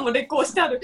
[0.00, 0.80] もう劣行してある。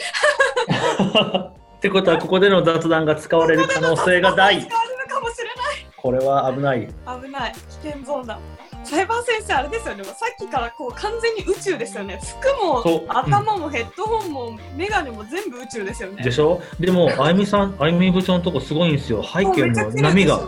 [1.79, 5.55] ってことはここでの雑談が使われる可能性が大使われるかもしれない。
[5.97, 6.89] これは危ない
[7.23, 7.53] 危ない。
[7.83, 8.39] 危険ゾーンだ。
[8.85, 10.05] サイバー先生あれですよね。
[10.05, 12.21] さっきからこう完全に宇宙ですよね。
[12.41, 16.23] 服も頭もヘッドホンもメガネも全部宇宙ですよね。
[16.23, 16.61] でしょ？
[16.81, 20.41] でもあゆみさんあゆみ部長のとこすごいんですよ背景の波が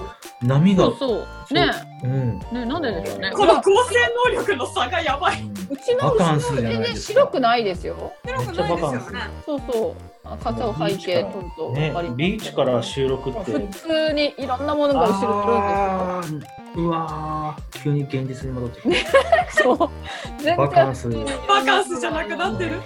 [0.42, 1.06] 波がそうそ
[1.50, 1.54] う。
[1.54, 1.72] ね
[2.02, 3.30] うんねなんででしょうね。
[3.32, 3.94] この合成
[4.26, 5.42] 能力の差がやばい。
[5.70, 8.12] うちのバカンスじゃない全然白くないですよ。
[8.24, 9.20] 白くないですよね。
[9.44, 9.94] そうそう。
[10.22, 19.06] あ傘を背景撮るとね分かりますビーチから収録って普通にいろんなものが後ろにあーうわー急に現実に戻ってきいるんで
[19.50, 19.76] すよ。
[19.76, 19.90] そう。
[20.38, 22.80] 全バカンス然バカンスじゃなくなってる。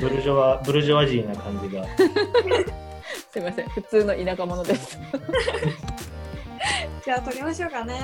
[0.00, 1.86] ブルジョワブルジョワジーな感じが
[3.30, 3.68] すみません。
[3.68, 4.98] 普通の田舎者です。
[7.04, 7.94] じゃあ撮りましょうかね。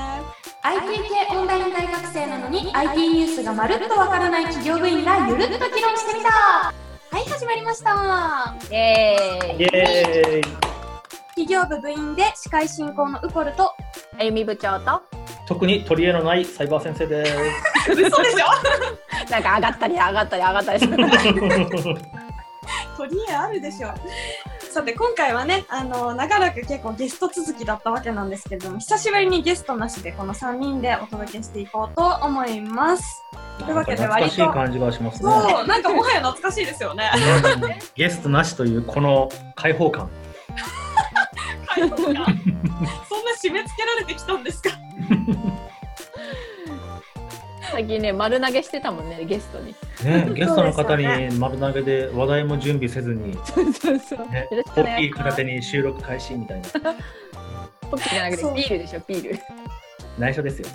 [0.63, 6.73] IT 系オンライン大学生なのに IT ニュースがまるっとわからない企業部員がゆるっと議論してみたは
[7.21, 9.61] い始まりましたイエーイ。
[9.63, 10.43] イエーイ
[11.29, 13.73] 企業部部員で司会進行のウコルと
[14.19, 15.01] あゆみ部長と
[15.47, 17.25] 特に取り柄のないサイバー先生で
[17.85, 18.47] す嘘でしょ？
[19.31, 20.97] なんか上がったり上がったり上がったりする。
[22.97, 23.89] 取り柄あるでしょ
[24.71, 33.23] さて今回はねあの長らく結構ゲスト続きだったわけなんですけれども久しぶりにゲストなしでこの3人でお届けしていこうと思います。
[33.59, 35.31] というわけで懐かしい感じがしますね。
[35.33, 37.11] そうなんかもはや懐かしいですよね
[37.61, 37.79] ね。
[37.97, 40.09] ゲストなしというこの開放感。
[41.67, 42.05] 開放感。
[42.05, 42.25] そんな
[43.43, 44.71] 締め付けられてきたんですか？
[47.79, 49.73] 最近ね丸投げしてたもんねゲストに。
[50.03, 51.07] ね ゲストの方に
[51.39, 54.29] 丸投げで話題も準備せずに、そうそうそう。
[54.31, 56.69] ねコーヒー片手に収録開始みたいな。
[57.89, 59.39] ポッキーじゃなくてビールでしょビール。
[60.19, 60.69] 内緒ですよ。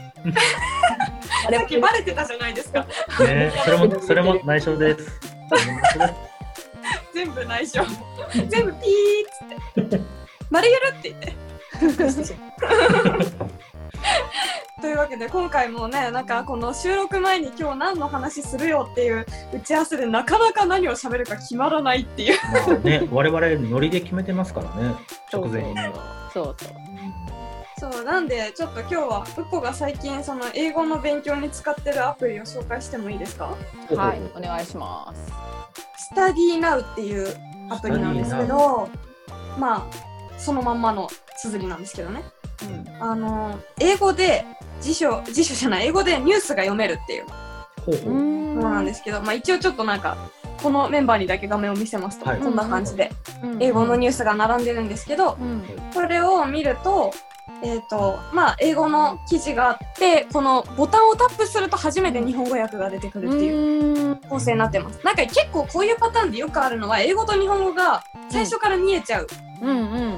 [1.45, 2.87] あれさっきバレてたじゃないですか。
[3.19, 5.19] ね、それもそれも内緒です。
[7.13, 7.83] 全部内緒。
[8.47, 9.99] 全部ピーっつって。
[10.49, 11.33] 丸ゆるって言って
[14.81, 22.39] というわけで今回もねなんかこの収録前に今日何の話するよっていう打ち合わせでなかなか何を喋るか決まらないっていう。
[22.67, 24.93] まあね、我々ノリで決めてますからね、
[25.31, 25.73] 直前に。
[26.33, 27.93] そうそう。
[27.93, 28.03] そう。
[28.03, 33.55] なんでちょっと今日はうっこが最近その英語の勉強に使ってるアプリを紹介してもいいですか？
[33.95, 35.31] はいお願いします。
[35.97, 37.27] スタディーナウっていう
[37.69, 38.89] アプリなんですけど
[39.57, 40.12] まあ
[40.43, 42.23] そのまんまの綴りなんですけどね
[42.63, 43.03] うん。
[43.03, 44.45] あの英語で
[44.81, 47.25] 辞書辞書じゃない英語でニュースが読めるっていう
[47.85, 48.13] ほうほう。
[48.13, 50.17] ものなんですけど、まあ、一応ちょっとなんか
[50.61, 53.11] このメンバーにだけ画面を見せますと、はいこんな感じで
[53.43, 55.63] うん英語のニュースが並んでるんですけどうん。
[55.93, 57.11] これを見ると,、
[57.63, 64.15] えーとまあ、英語の記事があってこのボタンをタップすると初めて日本語訳が出てくるっていううん。
[64.29, 64.99] 構成になってます。
[65.03, 69.42] なんか結構こういうパターンでよくあるのは英語と日本語が最初から見えちゃううんうん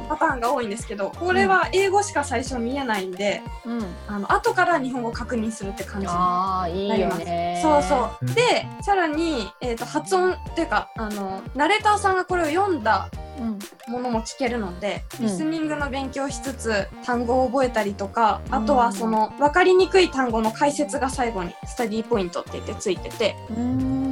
[0.10, 3.86] パターンが多いんですけどこれは英語しか最初見えないんでうん。
[4.08, 7.60] あの後から日本語確認するって感じああいいよね。
[7.62, 8.26] そうそうう。
[8.26, 13.10] んで、さらに、えー、と発音っていうかあの、ナレーターさんがこれを読んだ
[13.40, 13.60] うん。
[13.92, 24.05] ものも聞けるので、うんリスニングの勉強しつつ、単語を覚えたりとか、うんあとはその、分かりにくい単語の解説が最後に、スタディーポイントって言ってついてて、うん。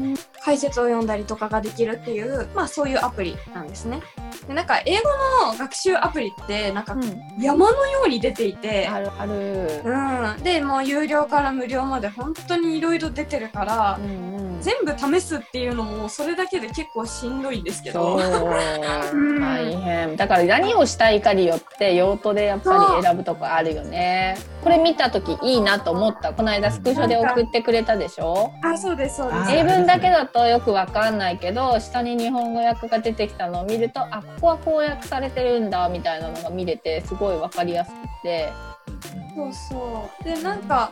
[0.44, 4.02] 解説を読んだりとかができるっていう、まあそういうアプリなんですね。
[4.48, 5.10] で、なんか英語
[5.52, 6.98] の学習アプリって、なんか
[7.40, 9.82] 山のように出ていて、あるある。
[9.86, 14.62] うん、でもう有料から無料まで本当にいろいろ出てるから、うんうん。
[14.62, 18.20] 全部試すっていうのもそれだけで結構しんどいんですけそどう。
[19.18, 20.16] ん大変。
[20.16, 24.38] だから何をしたいかによって用途でやっぱり選ぶとこあるよね。
[24.64, 26.34] これ見たときいいなと思った。
[26.34, 28.52] この間スクショで送ってくれたでしょ？
[28.64, 38.52] あそうですそうです英文だけだとよくわかんないけど下に日本語訳が出てきたのを見るとあここはこう訳されてるんだみたいなのが見れてすごいわかりやすくて。
[39.36, 40.24] そうそう。
[40.24, 40.92] でなんか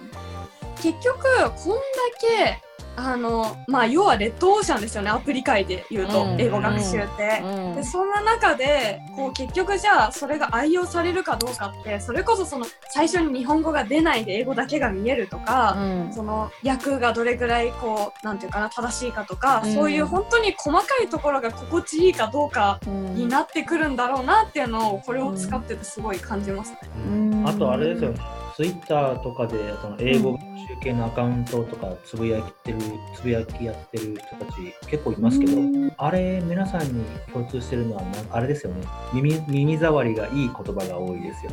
[0.81, 1.81] 結局こんだ
[2.19, 2.61] け
[2.95, 6.41] あのまあ要はレッドオーシャンですよねアプリ界で言うと、うん。
[6.41, 7.41] 英語学習って。
[7.43, 7.75] うん。
[7.75, 16.13] でそんな中でこう結局じゃあそれが愛用されるかどうかってそれこそその最初に日本語が出ないで英語だけが見えるとか、うん。
[16.13, 19.73] その訳がどれぐらいこうなんていうかな正しいかとか、うん。
[19.73, 23.15] そういう本当に細かいところが心地いいかどうかうん。
[23.15, 26.79] になってくるんだろうなっていうのをこれを使っててすごい感じますね。
[27.07, 27.47] うん。
[27.47, 28.19] あとあれですよね、
[28.61, 32.77] ツイッターとかでその英語学習系のアカウントとかつぶやいてる、
[33.15, 35.53] つぶやきやってる人たち結構いますけど、
[35.97, 37.03] あれ皆さんに
[37.33, 38.85] 共通してるのはあれですよね。
[39.13, 41.51] 耳耳障りがいい言葉が多いですよ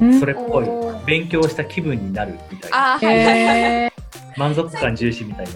[0.00, 0.66] ね、それっぽい。
[1.06, 2.96] 勉強した気分になるみたいな。
[2.96, 3.60] あーはいはいはい。
[3.86, 3.92] へ
[4.36, 5.52] 満足感重視みたいな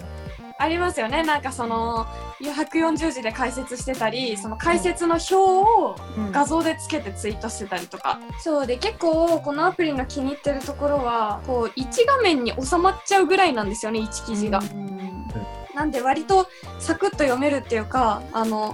[0.57, 1.23] ありますよね。
[1.23, 2.07] なんかその
[2.41, 5.95] 140字で解説してたりその解説の表を
[6.31, 14.61] 画像でつけてツイートしてたりとか、そうで結構このアプリの気に入ってるところはこう1画面に収まっちゃうぐらいなんですよね1記事が。
[15.73, 16.47] なんで割と
[16.79, 18.73] サクッと読めるっていうかあの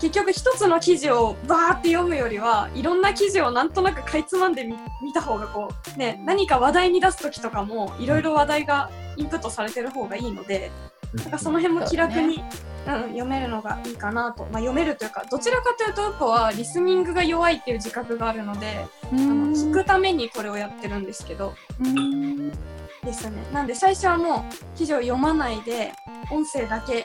[0.00, 10.72] 結局一つの記事をバーって読むよりはいろんな記事をなんとなくかいつまんでみ見た方がこうね何か話題に出す時とかもいろいろ話題がインプットされてる方がいいので
[11.14, 12.42] なんかその辺も気楽に、
[12.86, 21.54] うん、読めるのがいいかなと、まあ、読めるというかどちらかというとやっぱはリスニングが弱いっていう自覚があるのであの聞くためにこれをやってるんですけど。
[23.04, 23.42] ですね。
[23.52, 25.92] なんで最初はもう記事を読まないで
[26.30, 27.04] 音声だけ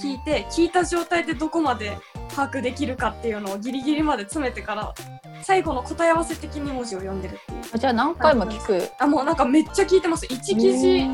[0.00, 1.98] 聞いて聞いた状態でどこまで
[2.34, 4.94] 把握できるかっていうのをギリギリまで詰めてから
[5.42, 7.78] 最後の答え合わせ的に文字を読んでるっていう。
[7.78, 8.90] じゃあ何回も聞く。
[8.98, 10.26] あもうなんかめっちゃ聞いてます。
[10.26, 11.06] 1記事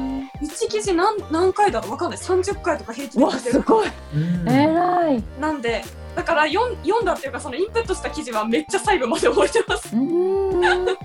[0.42, 1.90] 1記事何何回だろう？
[1.92, 2.18] わかんない。
[2.18, 3.88] 30回とか平均でわすごい。
[4.14, 4.48] うん。
[4.48, 5.24] 偉い。
[5.38, 5.84] なんで
[6.16, 9.94] だから読ん読んだっていうかそのインプットした記事はめっちゃ最後まで覚えてます。
[9.94, 10.62] うん。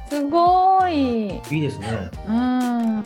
[0.10, 1.30] すごい。
[1.30, 2.10] いいですね。
[2.28, 3.04] うん。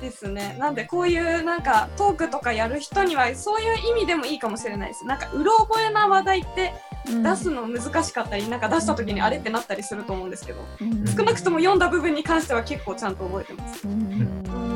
[0.00, 0.56] ですね。
[0.60, 5.06] なんでこういうなんかトークとかやる人にはそういう意味でもいいかもしれないです。
[5.06, 6.74] なんかうろ覚えな話題って
[7.06, 11.06] 出すの難しかったり、なんか出した時にあれってなったりすると思うんですけど、うん。
[11.06, 13.88] 少なくとも読んだ部分に関しては結構ちゃんと覚えてます。
[13.88, 14.73] うん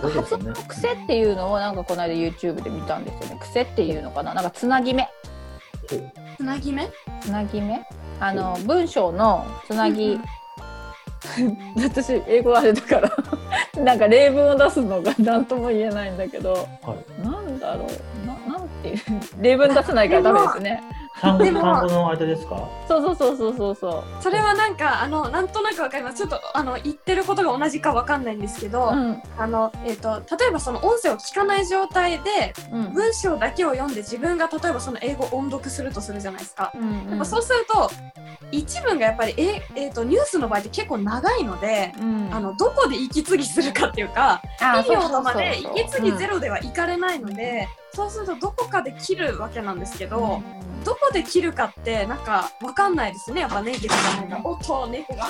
[0.00, 3.40] なんか発音の癖っていうのをなんかこの間 YouTube で見たんですよね。
[3.40, 4.34] 癖っていうのかな？
[4.34, 5.08] なんかつなぎ目。
[6.36, 6.90] つなぎ目？
[7.20, 7.86] つなぎ目？
[8.20, 10.20] あの文章のつなぎ。
[11.82, 13.10] 私英語あれだから。
[13.82, 16.52] なんか例文を出すのが何とも言えないんだけど。
[16.52, 17.22] はい。
[17.22, 18.26] なんだろう？
[18.26, 18.98] ななんていう？
[19.40, 20.82] 例文出せないからダメですね
[21.20, 22.68] 単語でも単語の間ですか？
[22.88, 24.22] そうそうそうそうそうそう。
[24.22, 26.18] それはなんかあのなんとなくわかります。
[26.18, 29.22] ちょっとあの言ってることが同じかわかんないんですけど、うん。
[29.38, 32.94] あのえっ、と例えばその音声を聞かない状態でうん。
[32.94, 36.72] 文章だけを読んで自分が例えばその英語を音読するとするじゃないですか。
[36.74, 37.90] うんやっぱそうすると
[38.52, 42.28] 一文がやっぱりえ、えー、とニュースの場合って結構長いので、うん。
[42.32, 50.42] あのどこで息継ぎするかっていうかあピリオドまで息継ぎゼロではいかれないので、そうするとどこかで切るわけなんですけど、
[50.86, 53.40] どこで切るかってなんかわかんないですね。
[53.40, 55.26] やっぱネイティブじゃないからおっと猫が。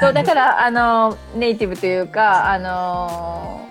[0.00, 3.70] そうだからあのネイティブというかあの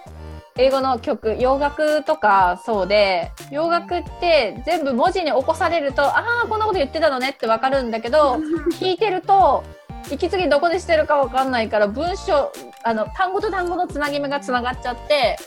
[0.58, 8.36] 英語の曲洋楽とかそうで洋楽って全部文字に起こされるとああこんなこと言ってたのねってわかるんだけど
[8.80, 9.64] 聞いてると
[10.12, 12.52] 息継ぎどこでしてるかわかんないから文章
[12.84, 15.38] あの単語と単語のつなぎ目がつながっちゃって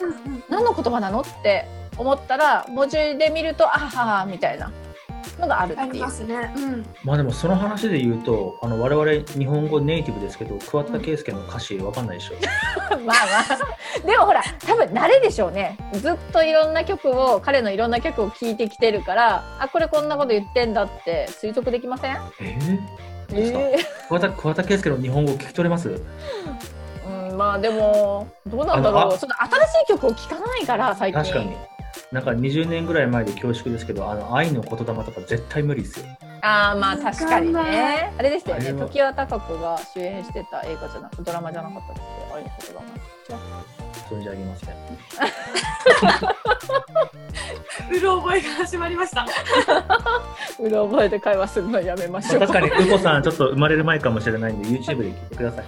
[0.51, 1.67] 何の言葉なのって
[1.99, 4.71] 思ったら文字で見るとあははみたいな
[5.39, 6.11] のがあるっていうありま。
[6.11, 6.53] すね。
[6.57, 6.87] うん。
[7.05, 12.35] まあでもその話で言うと、あの我々日本語ネイティブですけど、桑田佳祐の歌詞わかんないでしょ。
[12.91, 22.17] まあまあでもほら多分慣れでしょうねずっといろんな曲を彼のいろんな曲を聴いてきてるからあこれこんなこと言ってんだって推測できません？
[22.41, 23.79] えー、え
[24.09, 26.01] 桑田桑田佳祐の日本語聞き取れます？
[27.07, 31.57] うん、まあでもどうなんだろあのあうその新しい曲を聴かないから最近確かに。
[32.13, 36.07] なんか20年ぐらい前で恐縮ですけど、あの愛の言霊とか絶対無理ですよ。
[36.41, 42.03] ああまあ確かにねあれでしたよねあれは常盤貴子が主演してた映画じゃなくドラマじゃなかったっけ？
[42.33, 42.87] あれのことだな
[44.09, 44.71] 存じ上げません。
[47.91, 49.27] うろ覚えが始まりました。
[50.61, 55.65] うろ覚えで会話するのやめましょうまあ確かに、うこさんちょっと生まれる前かもしれないんで、YouTube で聞いてください。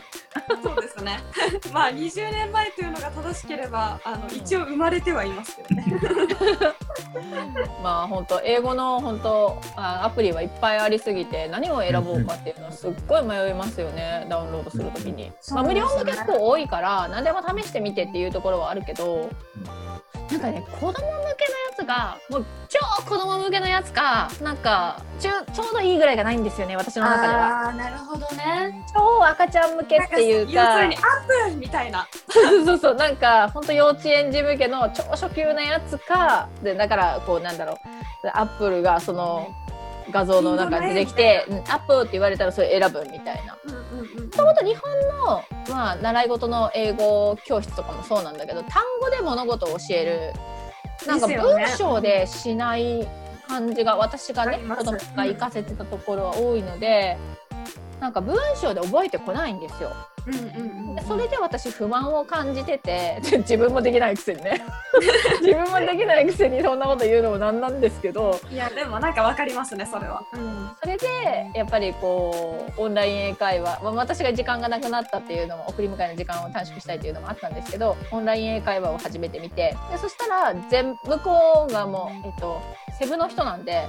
[1.00, 1.20] ね。
[1.72, 5.84] まあ20年前というのが正しければ、あの一応生まれてはいますけどね。
[7.82, 19.28] まあ本当英語の本当あアプリはいっぱいありすぎて何を選ぼうかっていうのはすっごい迷いますよねダウンロードするときに、まあ、無料も結構多いから何でも試してみてっていうところはあるけど
[20.30, 21.34] なんかね子供向けのや
[21.80, 28.84] つがもう超子供向けのやつかなんかちょちょうどいいぐらいがないんですよね私の中ではああ、なるほどね。
[28.94, 32.06] 超赤ちゃん向けっていう要すかるにアップみたいな。
[32.28, 37.76] そうそうそうなんか本当幼稚園児向けの超初級なやつかでだからこうなんだろう
[38.32, 39.48] アップルがその
[40.10, 43.56] 画像の中に出てきて「うんアップ」って言われたらそれ選ぶみたいな。
[43.64, 43.80] うん。
[44.24, 44.90] もともと日本
[45.26, 50.32] の、まあ、習い事の英語教室とかもそうなんだけど単語で物事を教える
[51.06, 53.08] なんか文章でしない
[53.48, 57.16] 感じが私がね子供が行かせてたところは多いので
[58.00, 59.92] なんか文章で覚えてこないんですよ。
[60.26, 64.62] うんうんうんでそれで私不満を感じてて 自分もできないくせにね。
[65.40, 68.38] 自分もできないくせにそんなこと言うのもなんなんですけど。
[68.50, 70.22] いやでもなんかわかりますねそれは。
[70.32, 70.70] うん。
[70.80, 82.60] それでやっぱりこうオンライン英会話、まあ、私が時間がなくなったっていうのも送り迎えの時間を短縮したいっていうのもあったんですけどオンライン英会話を初めて見てでそしたら全向こうがもう、えっと、
[83.00, 83.86] セブの人なんで、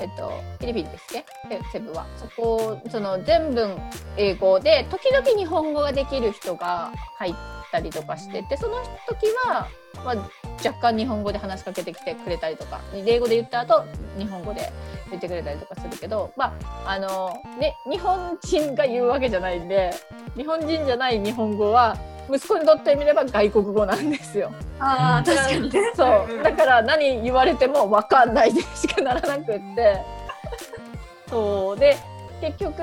[0.00, 1.24] えっと、フィリピンですっけ？
[1.48, 2.06] セセブは。
[2.16, 3.76] そこその全文
[4.16, 7.34] 英語で時々日本語ができる人が入っ
[7.70, 9.68] たりとかしててその時は、
[10.04, 10.16] まあ、
[10.66, 13.84] 若干日本語で話しかけてきてくれたりとか英語で言った後
[14.18, 14.72] 日本語で
[15.10, 16.54] 言ってくれたりとかするけどま
[16.86, 19.92] ああのね日本人が言うわけじゃないんで
[20.36, 21.96] 日本人じゃない日本語は
[22.30, 24.52] 息子にとってみれば外国語なんですよ。
[24.78, 25.92] ああ確かにね。
[25.94, 26.42] そう。
[26.42, 30.00] だから何言われても分かんないでしかならなくって。
[31.28, 31.78] そう。
[31.78, 31.96] で
[32.40, 32.82] 結局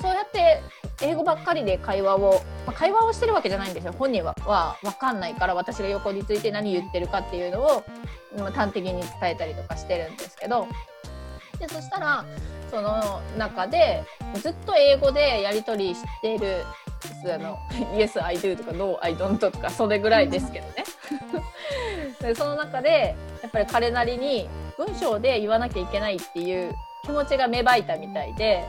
[0.00, 0.62] そうやって
[1.02, 3.94] 英語ばっかりで会話を、まあ、会話をしてるわけじゃないんですよ。
[3.98, 4.34] 本人は。
[4.44, 7.84] は分かんないから私が横について何言ってるかっていうのを、
[8.38, 10.66] まあ、端的に伝えたりとかしてるんですけど。
[11.58, 12.24] でそしたら
[12.70, 14.04] その中で
[14.42, 16.64] ずっと英語でやり取りしている
[17.32, 17.58] あの
[17.96, 20.84] Yes, I do とか No, I don't とかそれぐらいですけどね。
[22.20, 28.64] で その中でやっぱり彼なりに文章で言わなきゃいけないっていう気持ちが芽生えたみたいで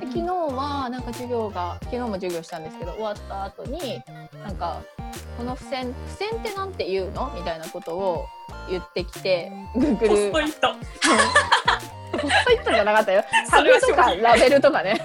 [0.00, 4.02] で昨日はなんか授業が昨日も授業したんですけど終わった後に
[4.42, 4.80] なんか
[5.36, 7.30] この付箋付箋ってなんて言うの？
[7.34, 8.26] みたいなことを
[8.70, 10.74] 言ってきて Google ポストイット。
[12.18, 13.24] ポストイットじゃなかったよ。
[13.50, 15.00] タグそれはとかラベルとかね。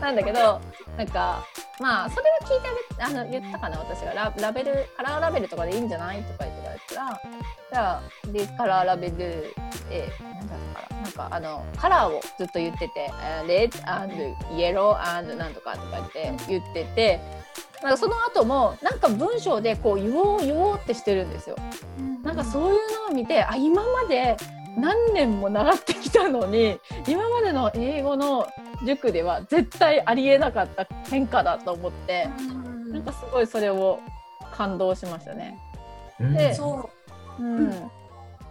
[0.00, 0.60] なんだけど、
[0.96, 1.44] なんか、
[1.80, 2.62] まあ、それは聞い
[2.96, 7.20] てあげあの言ったかな、私がララベル、カラーラベルとかでいいんじゃないとか言ってたら、
[7.70, 9.54] じゃあ、で、カラーラベル、
[9.90, 14.14] え、なんだったかな、なんか、あの、カラーをずっと言ってて、あ red and
[14.54, 17.20] yellow and なんとかとか言って言ってて、
[17.82, 21.56] なんかその後も、なんか文章でこう言おう言おうってしてるんですよ。
[22.22, 24.36] なんかそういうのを見てあ今まで
[24.76, 28.46] 何年も習ってきたのに今までの英語の
[28.84, 32.28] 塾では絶対ありえなかった変化だと思って
[32.90, 34.00] なんかすごいそれを
[34.52, 35.58] 感動しましたね。
[36.20, 36.90] うんでそ
[37.38, 37.42] う。
[37.42, 37.90] うん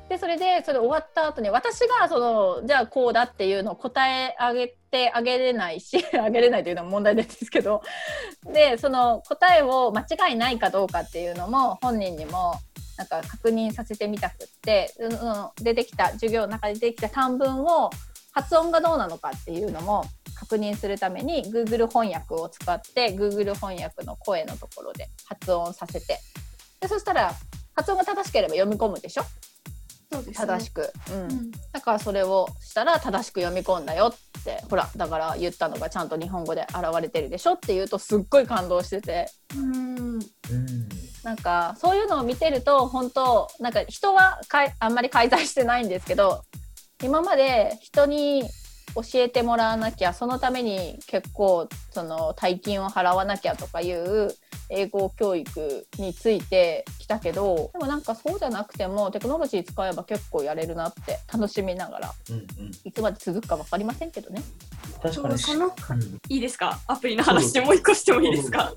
[0.10, 7.82] でそれでそれ終わった後に私がそのじゃあこうだっていうのを答え上げてあげれないし あげれないというのは問題ですけど
[8.46, 12.54] でその答えを間違いないかどうかっていうのも本人にも
[12.98, 17.90] なんか確認させてみたくってその出てきた授業の中で出てきた短文を
[18.36, 20.04] 発音がどうなのかっていうのも
[20.38, 26.20] 確認するために Google 翻訳を使って Google 翻訳の声のところで発音させて。
[26.82, 27.34] でそしたら
[27.74, 29.24] 発音が正しければ読み込むでしょ？
[30.12, 30.48] そうですね。
[30.48, 31.22] 正しく、うん。
[31.22, 31.52] うん。
[31.72, 39.28] だからそれをしたら正しく読み込んだよってほらだから言ったのがちゃんと日本語で現れてるでしょって言うとすっごい感動してて。
[39.56, 39.88] うん。
[39.88, 40.20] うん。
[41.24, 46.44] なんかそういうのを見てると本当なんか人はかいあんまり介在してないんですけど
[47.04, 48.44] 今まで人に
[48.96, 54.34] 教えてもらわなきゃそのために結構その大金を払わなきゃとかいう
[54.70, 62.46] 英語教育についてきたけどでもなんかそうじゃなくてもテクノロジー使えば結構やれるなって楽しみながらうんうん。
[62.84, 64.42] いつまで続くか分かりませんけどね。
[65.04, 65.38] 確かに。
[65.38, 65.72] そのうん。
[66.30, 66.80] いいですか？
[66.88, 68.74] アプリの話でもう一個してもいいですか？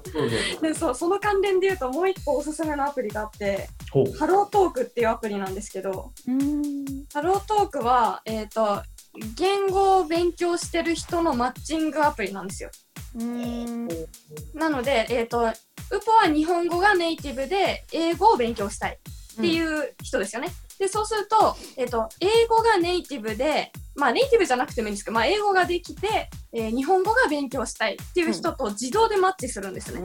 [0.61, 3.69] でそうその関連で言うともう一個おすすめのアプリがあって
[4.19, 6.11] ハロートークっていうアプリなんですけど
[7.15, 8.83] ハロートークはえっ、と
[9.37, 12.71] 言語を勉強してる人のマッチングアプリなんですよ。
[14.55, 15.41] なのでえっ、と
[15.91, 18.99] ウポは日本語がネイティブで英語を勉強したい
[19.39, 20.49] っていう人ですよね。
[20.79, 30.01] でそうすると,、えっと英語がネイティブで、まあ、ネイティブじゃなくてもいいんですけど、まあ、英語ができて、えー日本語が勉強したいっていう人と自動でマッチするんですね、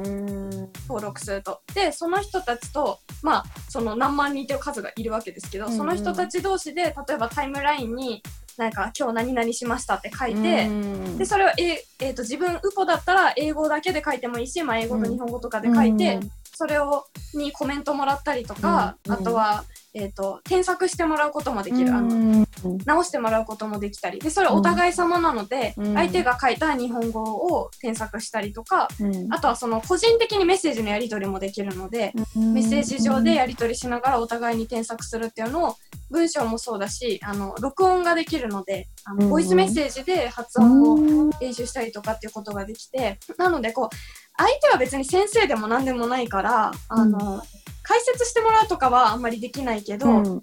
[0.88, 1.62] 登録すると。
[1.75, 5.77] でその人たちと、まあ、その何万人という数がいるわけですけど、うんうん。
[5.77, 8.24] その人たち同士で例えばタイムラインに
[8.57, 10.69] なんか今日何々しましたって書いて。
[11.17, 16.19] でそれをえ、えー、と自分ウポだったら英語だけで書いてもいいし、まあ、英語と日本語とかで書いて、
[16.53, 22.48] それをにコメントもらったりとか、うんあとは、えー、と添削してもらうこともできる、あの
[22.86, 24.19] 直してもらうこともできたり。
[24.19, 25.93] でそれお互い様なので、うん。
[25.93, 28.88] 相手が書いた日本語を添削したりとか、
[29.29, 35.75] あとはその個人的にメッセージのやり取りもできるので、メッセージ上でやり取りしながらお互いに添削するっていうのを
[36.10, 39.19] 文章もそうだしあの録音ができるのであうん。
[39.19, 43.95] のボイスメッセージで発音を練習したりとかっていうことができてなのでこう
[44.37, 47.43] 相手は別に先生でも何でもないからあの、
[47.83, 50.23] 解説してもらうとかはあんまりできないけど、うん。
[50.23, 50.41] 少な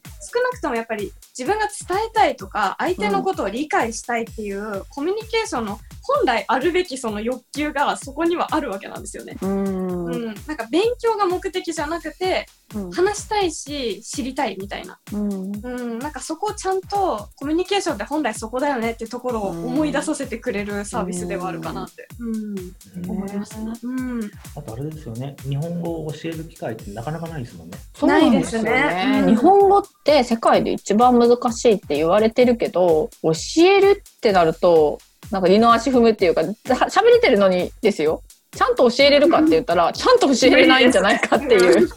[0.51, 9.37] くともやっぱり自分が伝えたいとか相手のことを理解したいっていう、コミュニケーションの本来あるべきその欲求がそこにはあるわけなんですよね。
[9.41, 10.05] うん。
[10.07, 12.91] うん、なんか勉強が目的じゃなくてうん。
[12.93, 15.53] 話したいし知りたいみたいな、うん。
[15.57, 22.59] うん、なんかそこをちゃんとコミュニケーションって本来そこだよねっていうところを思い出させてくれるサービスではあるかなって、うん。
[23.05, 23.11] うん。
[23.11, 23.73] 思いますね。
[23.83, 27.79] うん、あとあれですよね、日本語を教える機会ってなかなかないですもんね。
[27.95, 29.23] そうなんですよないですね。
[29.23, 33.33] うん日本語って世界で一番難しいって言われてるけど教
[33.65, 34.99] えるってなると
[35.31, 36.53] なんか二の足踏むっていうかざ
[36.87, 38.23] 喋れてるのにですよ。
[38.53, 41.89] ちゃんと教えれるかって言ったらちゃんと教えれないんじゃないかっていう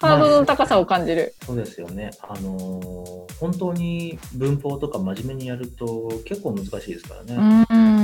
[0.00, 1.34] ハードルの高さを感じる。
[1.44, 2.10] そうですよね。
[2.22, 7.66] あのー本当に文法とか真面目にやると結構難しいですからね。
[7.70, 7.96] うんうん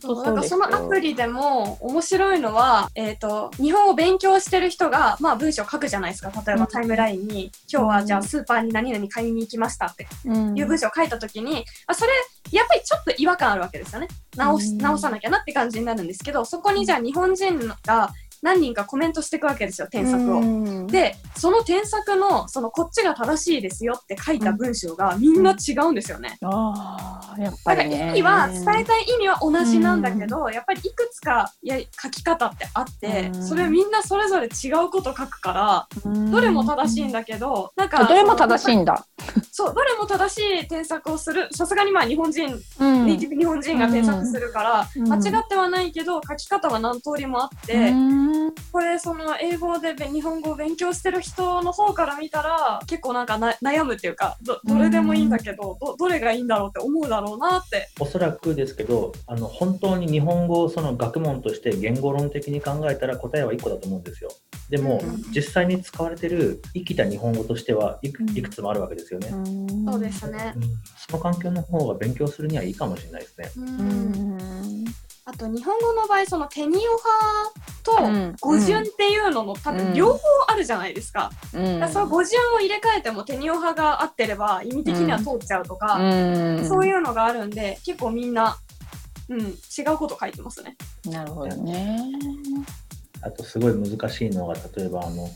[0.00, 6.32] そうなんかそのアプリでも面白いのは、えっ、と、日本を勉強してる人が、まあ文章を書くじゃないですか。
[6.46, 12.12] 例えばタイムラインに、今日はじゃあスーパーに何々買いに行きましたってうんいう文章を書いたときに、あそれ、
[12.52, 14.08] やっぱりちょっと違和感あるわけですよね。
[14.34, 18.10] 直しうん直さなきゃなって感じになるんですけど、そこにじゃあ日本人が
[18.42, 20.40] 何人かコメントしていくわけですよ、添削を。
[20.40, 20.86] うん。
[20.88, 26.38] で、その添削の、そのこっちが正しいですよって書いた文章がみんな違うんですよね。
[26.42, 28.08] ああやっぱりね。
[28.16, 33.46] 意味は伝えたい意味は同じなんだけど、やっぱりいくつかや書き方ってあって、うん。
[33.46, 36.30] それみんなそれぞれ違うこと書くから、うん。
[36.32, 39.06] どれも正しいんだけど、なんかどれも正しいんだ。
[39.52, 41.48] そうどれも正しい添削をする。
[41.52, 43.06] さすがにまあ日本人、うん。
[43.06, 45.08] ネイティブ日本人が添削するから、うん。
[45.08, 47.92] 間違ってはないけど書き方は何通りもあって、
[48.32, 64.30] うんこれその英語でべ日本語を勉強してる人の方から見たら結構なんかな悩むっていうかどどれでもいいんだけど、どどれがいいんだろうって思うだろうなっておそらくですけど、あの本当に日本語をその学問として言語論的に考えたら答えは1個だと思うんですよ。
[64.70, 69.28] でも、うん実際に使われてる生きた日本語としてはいくつもあるわけですよね。
[69.86, 70.52] そうですね。
[70.56, 70.62] うん
[71.08, 73.50] その環境の方が勉強するにはいいかもしれないですね。
[73.56, 74.84] うんうん
[75.24, 81.30] あと日本語の場合そのテニオうん派と語順っていうのの多うん分両方あるじゃないですか。
[81.54, 88.56] うんだからその語順を入れ替えてもテニオ派が合ってれば意味的には通っちゃうとか、うんそういうのがあるんで結構みんな、
[89.28, 90.76] うん、違うこと書いてますね。
[91.04, 92.00] なるほどね。
[93.20, 95.28] あとすごい難しいのが例えばあの、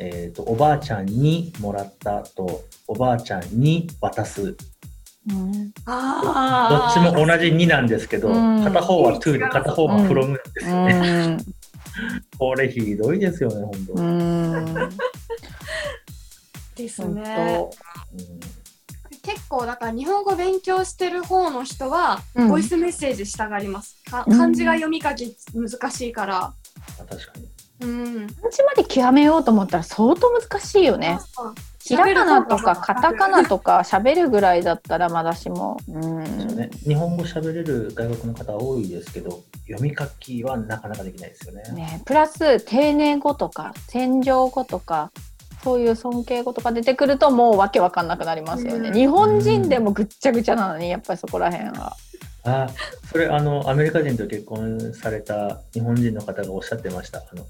[0.00, 4.56] えーと「おばあちゃんにもらった」と「おばあちゃんに渡す」
[5.30, 10.94] うんどあっちも同じ「に」なんですけど、うん片方は「to」で片方は「from」ですよね。
[10.94, 11.54] うん
[12.38, 13.86] これひどいですよね、本
[14.76, 14.88] 当。
[16.76, 17.66] です本ね。
[19.22, 23.96] 結構だから日本語勉強してる方の人は、うんボイスメッセージしたがります。
[24.10, 26.34] かうん漢字が読み書き難しいから。
[26.40, 26.54] ま
[27.00, 27.48] あ確かに。
[27.80, 28.26] うん。
[28.28, 31.18] 漢字まで極めようと思ったら相当難しいよね。
[31.34, 31.54] そう
[31.88, 35.78] ひらがなとかカタカナとか喋るぐらいだったらまだしも。
[35.88, 36.56] うん。
[36.56, 36.70] ね。
[36.86, 41.62] 日本語喋れる外国の方多いですけど、読み書きはなかなかできないですよね。
[41.72, 45.10] ね、プラス丁寧語とか戦場語とか
[45.62, 48.94] そういう尊敬語とか出てくるともうわけわかんなくなりますよね、うん。
[48.94, 51.96] 日本人でもぐっちゃぐちゃなのにやっぱりそこら辺は
[52.44, 52.68] あ、
[53.10, 57.18] それあのアメリカ人と結婚された日本人の方がおっしゃってました。
[57.18, 57.44] あの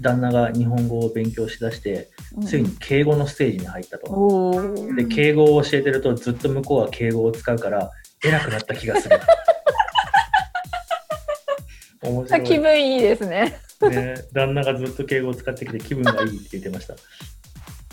[0.00, 2.10] 旦那が日本語を勉強しだして、
[2.46, 4.10] ついに敬語のステージに入ったと。
[4.12, 7.90] おーで敬語を教えてるとずっと向こうは敬語を使うから
[8.24, 9.18] 偉くなった気がする。
[12.02, 12.44] 面白い。
[12.44, 16.96] 気分いいですねね、旦那がずっと敬語を使ってきて気分がいいって言ってました。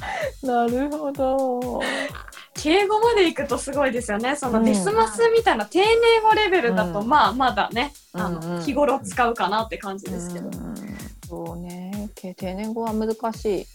[0.42, 1.82] なるほど
[2.56, 4.36] 敬語まで行くとすごいですよね。
[4.36, 4.66] そのうん。
[4.66, 5.86] デスマスみたいな丁寧
[6.24, 7.08] 語レベルだと、うん。
[7.08, 8.56] まあまだね、あうんうん。
[8.58, 10.48] の日頃使うかなって感じですけど。
[10.48, 10.76] うん。
[11.28, 12.10] そうね。
[12.16, 13.66] 丁寧語は難しい。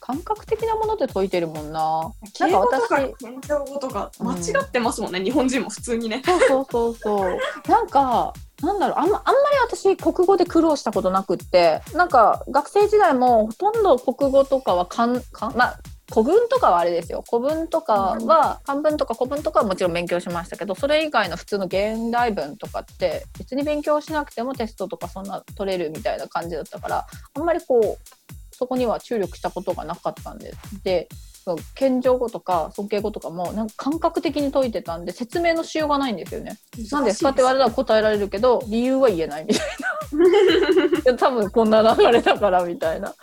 [0.00, 2.12] 感覚的なもので解いてるもんな。
[2.40, 2.88] なんか私。
[2.88, 6.22] 謙譲語とかうん間違ってますもんね、日本人も普通にね。
[6.24, 7.26] そうそうそうそ
[7.66, 7.70] う。
[7.70, 15.78] なんか、なんだろう、あんま、あんまり私、国語で苦労したことなくって、なんか、学生時代もほとんど国語とかはかん、かん、まあ、
[16.12, 17.24] 古文とかはあれですよ。
[17.28, 31.08] 古文とかは、漢文とか古文とかはもちろん勉強しましたけど、それ以外の普通の現代文とかって、別に勉強しなくてもテストとかそんな取れるみたいな感じだったから、あんまりこう、そこには注力したことがなかったんで、で、
[31.42, 36.58] そう謙譲語とか尊敬語とかもなんか感覚的に解いてたんで説明のしようがないんですよね。
[36.92, 40.98] なんですかって言われたら答えられるけど理由は言えないみたいな。
[41.00, 43.14] いや多分こんな流れだからみたいな。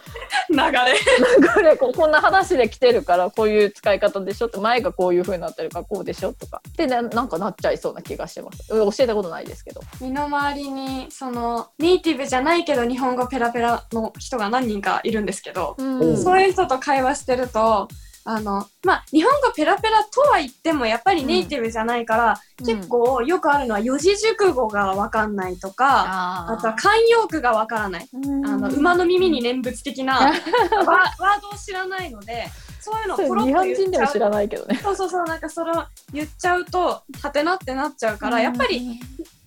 [0.50, 0.62] 流れ。
[1.60, 8.68] 流れここんな話で来てるからこういう使い方でしょって前がこういう風になってるからこうでしょとかでななんかなっちゃいそうな気がしてます。
[8.70, 9.82] 教えたことないですけど。
[10.02, 17.88] 身の回りに、その、ネイティブじゃないけど日本語ペラペラの人が何人かいるんですけど、うんそういう人と会話してると、
[18.30, 28.10] あの、まあ、日本語ペラペラとは言っても、やっぱりネイティブじゃないから、結構よくあるのは四字熟語がわかんないとか、ああとは慣用句がわからない。
[28.14, 28.18] あ
[28.58, 32.50] の、馬の耳に念仏的な ワワードを知らないので、
[32.82, 34.20] そういうのをポロ日ッと本人でも知言っちゃう。
[34.20, 34.80] らないけどね。
[34.84, 39.00] そうそうそう、なんかそれを言っちゃうと、はてなってなっちゃうから、やっぱり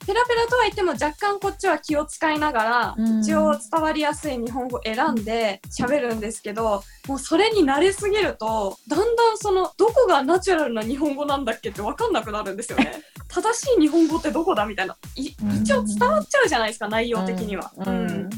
[0.06, 13.02] ペラペラとは言っても若干こっちは気を使いながら、うん一応伝わりやすい日本語を選んで喋るんですけど、もうそれに慣れすぎると、だんだんその、どこがナチュラルな日本語なんだっけってわかんなくなるんですよね。
[13.28, 14.96] 正しい日本語ってどこだみたいな。
[15.16, 17.70] いうん一応伝わっちゃうじゃないですか、内容的には。
[17.76, 18.30] ううんん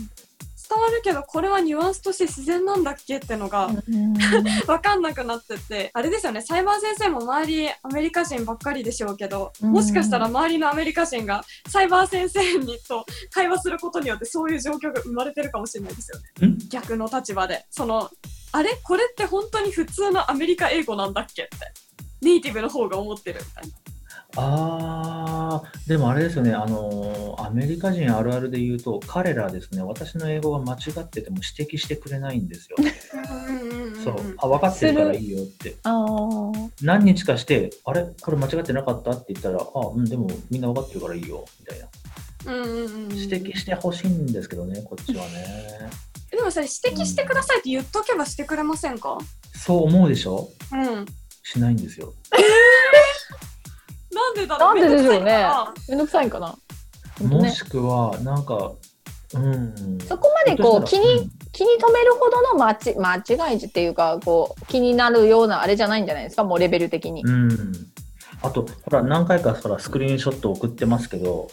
[0.72, 3.70] 伝わるけど、これはニュアンスとして自然なんだっけってのが、
[4.66, 16.54] わかんなくなってて、あれですよね、サイバー先生も周りアメリカ人ばっかりでしょうけど、うんもしかしたら周りのアメリカ人がサイバー先生にと会話することによってそういう状況が生まれてるかもしれないですよね。
[16.54, 16.58] ん？
[16.68, 17.64] 逆の立場で。
[17.70, 18.10] その、
[18.52, 18.78] あれ？
[18.82, 21.56] これって本当に普通のアメリカ英語なんだっけって。
[22.20, 23.91] ネイティブの方が思ってるみたいな。
[24.36, 32.76] あー、でもあれですよね、あのーアメリカ人あるあるで言うと、彼らですね、私の英語が間違ってても指摘してくれないんですよ。
[32.78, 35.76] うんうんうんうんそう、あ、分かってるからいいよって。
[35.82, 38.06] あー何日かして、あれ？
[38.22, 39.10] これ間違ってなかった？
[39.10, 41.88] って言ったら、あ、うん、でもみんな分かってるからいいよ、みたいな。
[42.46, 45.90] うんうんうんうん指摘してほしいんですけどね、こっちはね。
[46.30, 49.18] でもそれ指摘してくださいって言っとけばしてくれませんか？
[49.54, 50.48] そう思うでしょ？
[50.72, 51.06] うん。
[51.44, 52.14] しないんですよ。
[54.34, 54.74] なんでだろう？
[54.80, 55.46] なんででしょうね
[55.88, 56.56] めんどくさいんかな？
[57.26, 58.72] もしくは、なんか、
[59.34, 59.98] うん。
[60.08, 63.16] そこまでこう気にうん気に留めるほどの間ち間
[63.50, 66.44] 違いっていうかこう気になるようなあれじゃないんじゃないですか？
[66.44, 67.22] もうレベル的に。
[67.22, 67.72] うん。
[68.42, 71.48] あと、ほら、何回かほらスクリーンショット送ってますけど、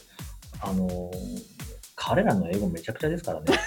[0.62, 1.12] あのー
[2.02, 3.46] 彼らの英語めちゃくちゃですからね。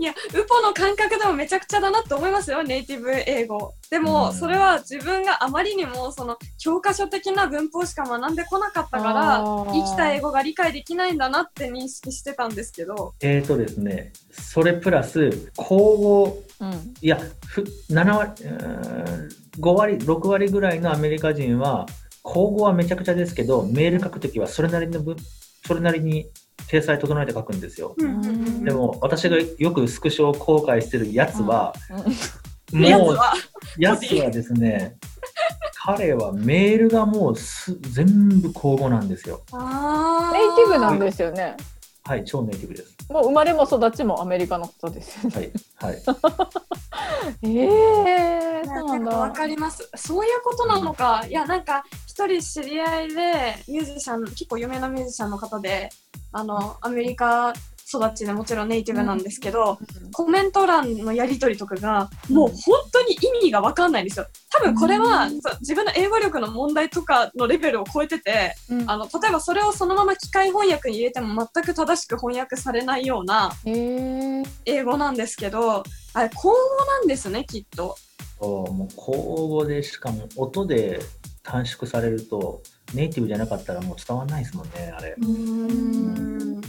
[0.00, 3.74] いや、ウポの感覚でもめちゃくちゃだなって思いますよ、ネイティブ英語。
[3.90, 4.34] でも、うん。
[4.34, 9.40] それは自分があまりにも、その、教科書的な文法しか学んでこなかったから
[9.72, 16.94] 生きた英語が理解できないんだなって認識してたんですけど、えーとですね、それプラス、口語、うん。
[17.02, 21.84] いや、ふ7割、うーん5割、6割ぐらいのアメリカ人は、
[22.22, 25.16] 口語はめちゃくちゃですけど、メール書くときはそれなりの文、
[25.66, 26.26] それなりに
[26.70, 27.94] 体裁整えて書くんですよ。
[27.98, 31.74] うんうんうんでも、私がよくスクショを後悔してるやつは、
[32.72, 33.34] やつもう、は、
[33.78, 34.96] やつはですね、
[35.82, 39.42] 彼はメールがもうす全部口語なんですよ。
[39.52, 39.60] ネイ
[40.56, 41.56] ティブなんですよね。
[42.04, 42.96] はい、超ネイティブです。
[43.08, 45.52] もう生まれも育ちもアメリカの方ですよね。
[45.80, 46.02] はい、はい。
[47.42, 49.30] え えー、ねそうわだ。
[49.32, 49.88] かります。
[49.96, 51.24] そういうことなのか。
[51.28, 55.90] いや、なんか、一人知り合いで、ミュージシャン、結構有名なミュージシャンの方で、
[56.32, 57.52] あの、アメリカ
[57.98, 59.78] 育ちでもちろんネイティブなんですけど、
[60.12, 64.26] コメント欄のやり取りとかが、もう本当に意味がわかんないんですよ。
[64.52, 65.40] 多分これは、うん。
[65.60, 68.90] 自分の英語力の問題とかのレベルを超えてて、うん。
[68.90, 75.82] あの、例えばそれをそのまま機械翻訳に入れても全く正しく翻訳されないようなえー、英語なんですけど、
[76.14, 76.54] あれ、口語
[76.86, 77.96] なんですね、きっと。
[78.40, 81.00] もう口語でしかも音で
[81.42, 82.62] 短縮されると
[82.94, 86.60] ネイティブじゃなかったらもう伝わんないですもんねあれうーん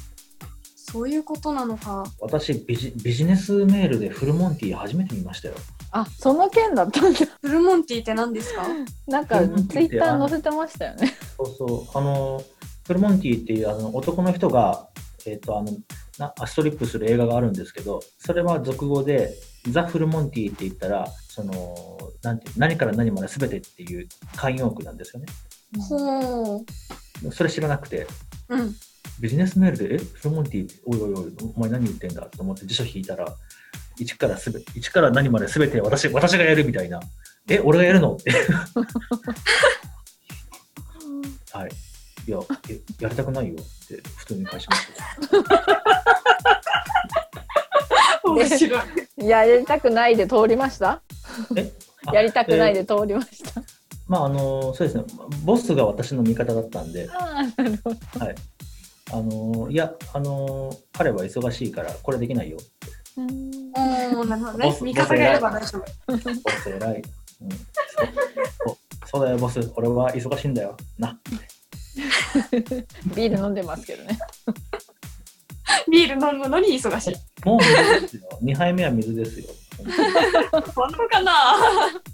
[0.76, 2.04] そういうことなのか。
[2.20, 5.56] 私ビジビジネスメールでフルモンティ初めて見ましたよ
[5.92, 7.20] あその件だったんだ。
[7.42, 8.64] フルモンティって何ですか？
[9.08, 11.14] なんかうんツイッター載せてましたよね。
[11.38, 12.44] そうそうあの
[12.86, 14.90] フルモンティっていうあの男の人が
[15.26, 15.72] えっ、とあの
[16.18, 19.34] なストリップする映画があるんですけどそれは俗語で
[19.70, 21.76] ザ・フルモンティって言ったらその
[22.24, 25.28] なんていう何から何まで全てっていう慣用句なんですよね
[25.80, 26.66] ほう。
[27.32, 28.08] それ知らなくて
[28.50, 28.76] うん。
[29.20, 33.26] ビジネスメールで、え、フルモンティ、おいおいおい、お前何言ってんだと思って辞書引いたら、
[34.00, 37.00] 1からすべ、一から何まで全て私、私がやるみたいな。
[37.48, 38.32] え、俺がやるのって。
[41.52, 41.72] はい。
[42.28, 43.58] いや、え、やりたくないよっ
[43.88, 44.94] て普通に返しました。
[48.30, 48.82] 面白い。
[49.28, 51.02] やりたくないで通りました？
[51.56, 53.62] えあ やりたくないえで通りました。
[54.08, 55.04] まあ、あの、そうですね。
[55.46, 58.26] ボスが私の味方だったんで、あーなるほど。
[58.26, 58.36] はい。
[59.14, 62.66] あの、いや、あの、彼は忙しいから、これできないよって
[63.18, 64.78] おー、なるほどね。
[64.82, 66.18] 味方がいれば大丈夫。
[66.18, 66.18] ボ
[66.64, 67.02] ス偉い。
[67.42, 69.60] うん、そそうだよ、ボス。
[69.76, 70.78] 俺は忙しいんだよ。
[70.98, 71.20] な。
[73.16, 74.18] ビール飲んでますけどね。
[75.92, 77.16] ビール飲むのに忙しい。
[77.46, 78.22] もう水ですよ。
[78.44, 79.48] 2杯目は水ですよ。
[80.76, 81.34] 本当かな？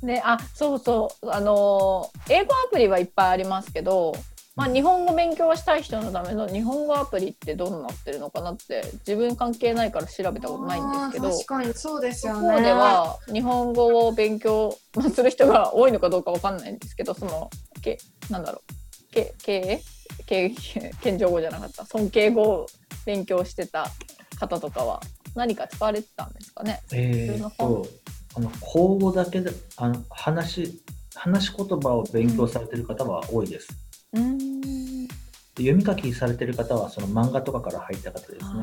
[0.02, 4.16] ね、あ、そうそう、あのー英語アプリはいっぱいありますけど。
[4.56, 12.64] まあ、日本語勉強したい人のための日本語アプリってどうなってるのかなって自分関係ないから調べたことないんですけど確かにそうですよ方ね。
[12.64, 14.76] では日本語を勉強
[15.14, 17.52] する人が多いのかどうかわかんないんですけどその
[17.84, 18.00] け
[18.32, 19.80] なんだろうけ敬
[20.26, 20.50] 敬
[21.04, 22.68] 謙譲語じゃなかった尊敬語を
[23.08, 23.88] 勉強してた
[24.38, 25.02] 方とかは
[25.34, 26.84] 何か使われてたんですかね？
[26.92, 27.88] えーっと、
[28.36, 30.82] あの口語だけであの話
[31.16, 33.70] 話し言葉を勉強されてる方は多いです。
[34.14, 35.08] うん。
[35.08, 38.62] で読み書きされてる方はその漫画とかから入った方ですね。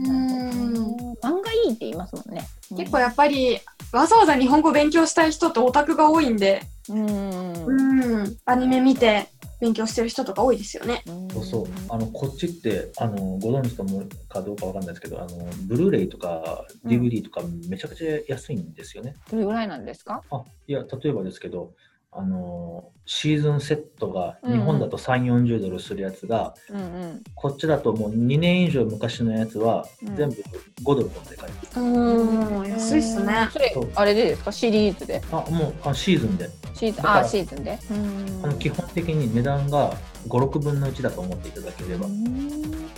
[0.00, 2.46] うん漫画いいって言いますもんね。
[2.76, 3.58] 結構やっぱり
[3.92, 7.52] わざわざ日本語勉強したい人ってオタクが多いんで、うん。
[7.52, 9.28] うん、アニメ見て
[9.60, 11.02] 勉強してる人とか多いですよね。
[11.32, 15.28] そうそうあのこっちってあのご存知と思うかどうかわかんないですけどあの
[15.66, 19.14] ブルーレイとかうん DVD とかめちゃくちゃ安いんですよね。
[19.30, 20.22] どれぐらいなんですか？
[20.30, 21.72] あいや例えばですけど
[22.10, 30.16] あのシーズンセットがうん日本だと3 4 0ドルするやつが、うんうんこっちだともう2年以上昔のやつはうん。
[30.16, 30.34] 全部
[30.82, 31.82] 5ドルとかで買える。
[31.82, 33.48] うん、安いっすね。
[33.94, 34.50] あれでですか？
[34.52, 35.22] シリーズで？
[35.30, 36.50] あもうあシーズンで。
[36.74, 37.78] シーズンあシーズンで？
[37.90, 38.44] うん。
[38.44, 39.92] あの基本的に値段が
[40.26, 42.88] 5、6分の1だと思っていただければ、うん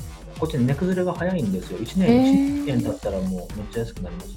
[0.41, 1.79] こっち値崩れが早いんですよ。
[1.79, 2.65] 1へ年、ー。
[2.65, 4.37] 1年経ったらもうめっちゃ安くなりますし。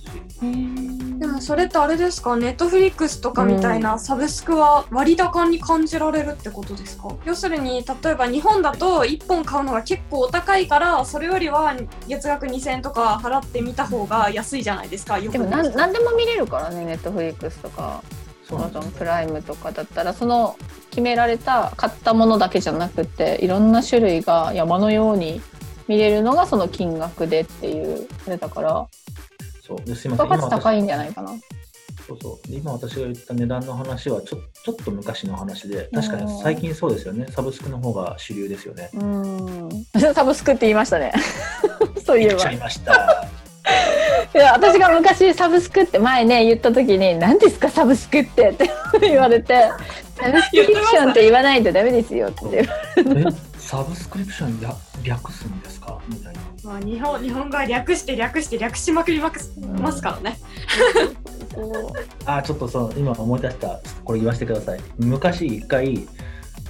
[1.19, 2.35] でもそれってあれですか？
[2.35, 7.15] ネットフリックスとかみたいなサブスクは割高に感じられるってことですか？
[7.25, 11.73] 要するに例えば日本だと1本買うのが結構お高いからそれよりは
[12.07, 15.33] 月額2000円とか払ってみた方が安いじゃないですかよく。
[15.33, 18.03] でもなん何でも見れるからねネットフリックスとか。
[18.51, 20.57] アマゾンプライムとかだったらその
[20.91, 25.41] 決められた買ったものだけじゃなくていろんな種類が山のように
[25.93, 28.88] 見れるのがその金額でっていうあれだから
[29.65, 30.27] そうですいません。
[30.27, 31.29] 価値高今いんじゃないかな。
[32.08, 37.27] そうそうで今私が言った値段の話はちょちょっと昔の話で、確かに最近そうですよね。
[37.29, 38.89] サブスクの方が主流ですよね。
[38.93, 41.13] うん サブスクって言いましたね。
[42.06, 42.58] そういえば言っちゃい。
[42.58, 43.27] ました。
[44.36, 49.69] いや私が昔サブスクって前ね言った時に「何ですかサブスクって」って言われて
[50.19, 52.65] 「サブスクリプションって言わないとダメですよ」ってえ
[53.58, 54.60] サブスクリプション？
[54.62, 55.99] や略すんですか？
[56.07, 56.41] みたいな。
[56.63, 59.31] まあ、日本日本語は略して略して略しまくりま
[59.91, 60.39] すからね。
[62.25, 63.79] あちょっとそう今思い出した。
[64.03, 64.79] これ言わせてください。
[64.97, 66.07] 昔一回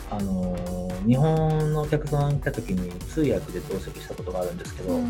[0.10, 5.04] あのー日本のお客さん来た時に通訳で同席したことがあるんですけど、はい、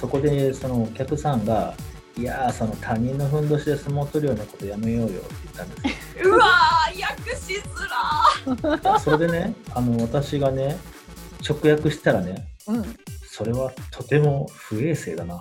[0.00, 1.74] そこでそのお客さんが
[2.16, 6.30] 「いやーその他人のふんどしで相撲取るようなことやめようよ」って言ったんですよ。
[6.34, 10.78] うわー訳しづらそれでねあの私がね
[11.46, 15.40] 直訳したらねうんそれはとても不衛生だな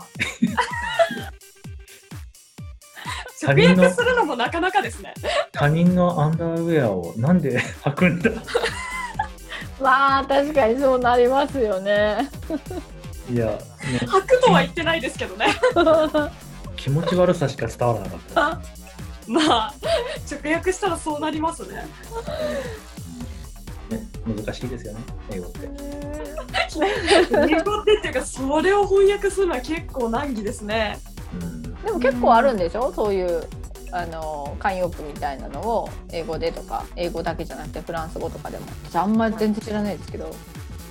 [3.42, 5.14] 他 直人の訳するのもなかなかですね。
[5.52, 8.32] 他人のアンダーウェアをなんで履くんだ？
[9.82, 12.30] まあ確かにそうなりますよね。
[13.30, 13.58] いや、ね、
[14.04, 15.48] 履くとは言ってないですけどね。
[16.78, 18.62] 気持ち悪さしか伝わらなかった。
[19.28, 19.74] まあ
[20.32, 21.86] 直訳したらそうなりますね。
[24.26, 25.00] ね、難しいですよね、
[25.32, 25.70] 英語って。
[26.80, 31.00] 英語ってっていうかそれを翻訳するのは結構難儀ですね。
[31.42, 32.92] うん、でも結構あるんでしょ？
[32.94, 33.48] そういう
[33.92, 38.66] あの慣用句みたいなのを英語でとか英語だけじゃなくてフランス語とかでも。
[38.86, 40.34] 私あんまり全然知らないですけど。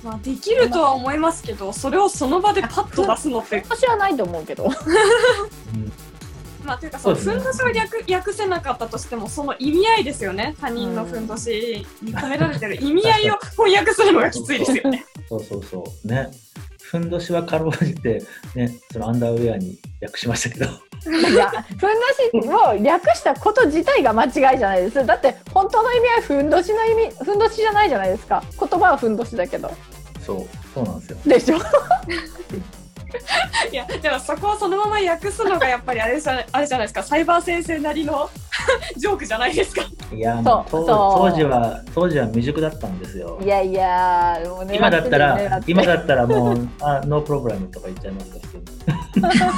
[0.03, 4.65] まあできるとは思いますけどそれをその場でパッと出すのって私はないと思うけど。
[4.65, 4.71] うん
[6.63, 15.05] まあというかそのふんどしを略訳せなかったとしてもその意味合いですよね他人のふんどしに込められてる意味合いを翻訳するのがきついですよね。
[15.27, 16.07] そうそうそう。
[16.07, 16.29] ね。
[16.79, 18.21] ふんどしはかろうじて、
[18.53, 20.65] ね、そのアンダーウェアに訳しましたけど。
[21.29, 21.87] いやふんど
[22.43, 29.71] しを略したこと自体が間違いじゃないですだって本当の意味はふんどしの意味ふんどしじゃないじゃないですか言葉はふんどしだけど
[30.23, 30.45] そう、
[30.75, 31.17] そうなんですよ。
[31.25, 31.57] でしょ？
[33.71, 37.03] いやでもそこをそのまま訳すのがやっぱりあれじゃあれじゃないですか。
[37.03, 38.29] サイバー先生なりの
[38.97, 39.81] ジョークじゃないですか。
[40.13, 40.85] いや、もう当そう。
[40.85, 43.39] そう当時は、当時は未熟だったんですよ。
[43.41, 43.47] い。
[43.47, 44.39] やいや
[44.71, 49.53] 今だった狙ら今だったらもう、 あ、ノープロブレムとか言っちゃいますから、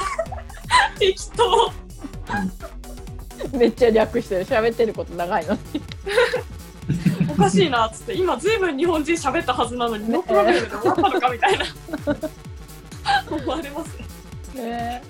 [0.99, 1.71] 適当。
[3.57, 4.45] めっちゃ略してる。
[4.45, 5.59] 喋ってること長いのに。
[7.29, 8.13] おかしいなっつって。
[8.13, 11.65] 今ずいぶん日本人喋ったはずなのにノープログラムで終わったのかみたいな
[13.29, 13.97] 思われます。
[14.55, 14.63] ね。
[14.63, 15.03] ね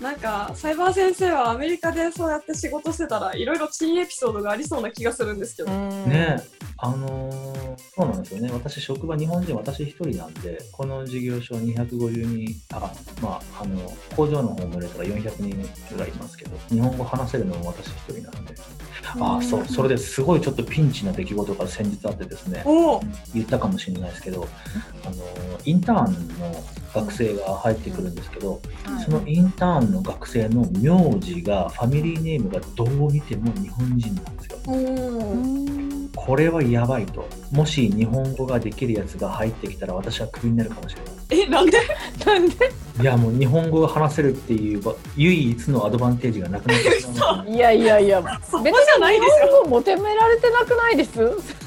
[0.00, 6.42] なんかサイバー先生はアメリカでそうやって仕事してたらいろいろ珍エピソードがありそうな気がするんですけど、ね
[6.76, 8.50] あのーそうなんですよね。
[8.52, 13.78] 私、職場日本人、私一人なんで、この事業所250人、あ、まあ、あの、
[14.16, 18.54] 工場の方も入れたら400人ぐらいいますけど、日本語話せるのも私一人なんで、
[19.18, 22.62] あそう、それですごいちょっとピンチな出来事が先日あってですね、
[23.34, 24.48] 言ったかもしれないですけど、
[25.04, 25.14] あの、
[25.64, 26.64] インターンの
[26.94, 28.60] 学生が入ってくるんですけど、
[29.04, 34.58] そのインターンの学生の名字が、ファミリーネームがどう見ても日本人なんですよ。
[36.16, 37.28] これはやばいと。
[37.52, 41.02] もし日本語ができるやつが入ってきたら私はクビになるかもしれ
[41.36, 41.46] ない。
[41.46, 41.78] えなんで？
[42.24, 42.54] なんで？
[43.00, 47.50] いやもう日本語が話せるっていうば唯一のアドバンテージがなくなってしまう。
[47.50, 51.18] いやいやいや、別じゃないですよ日本語求められてなくないです？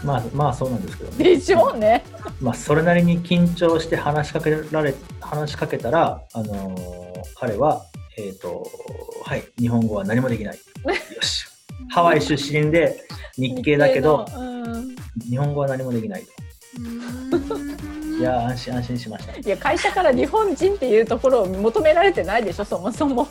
[0.05, 1.23] まあまあそうなんですけどね。
[1.25, 2.05] でしょうね。
[2.39, 6.97] まあそれなりに緊張して話しかけられ話しかけたらあのー
[7.37, 7.83] 彼は
[8.17, 8.65] えっ、と
[9.25, 10.55] はい日本語は何もできない。
[10.55, 11.45] よし。
[11.89, 13.03] ハワイ出身で
[13.37, 14.95] 日系だけどうん
[15.29, 16.27] 日本語は何もできないと。
[18.17, 19.37] いや安心安心しました。
[19.37, 23.27] いや会社から日本人っていうところを求められてないでしょそもそも。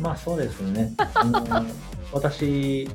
[0.00, 0.92] まあそうですね。
[2.12, 2.88] 私、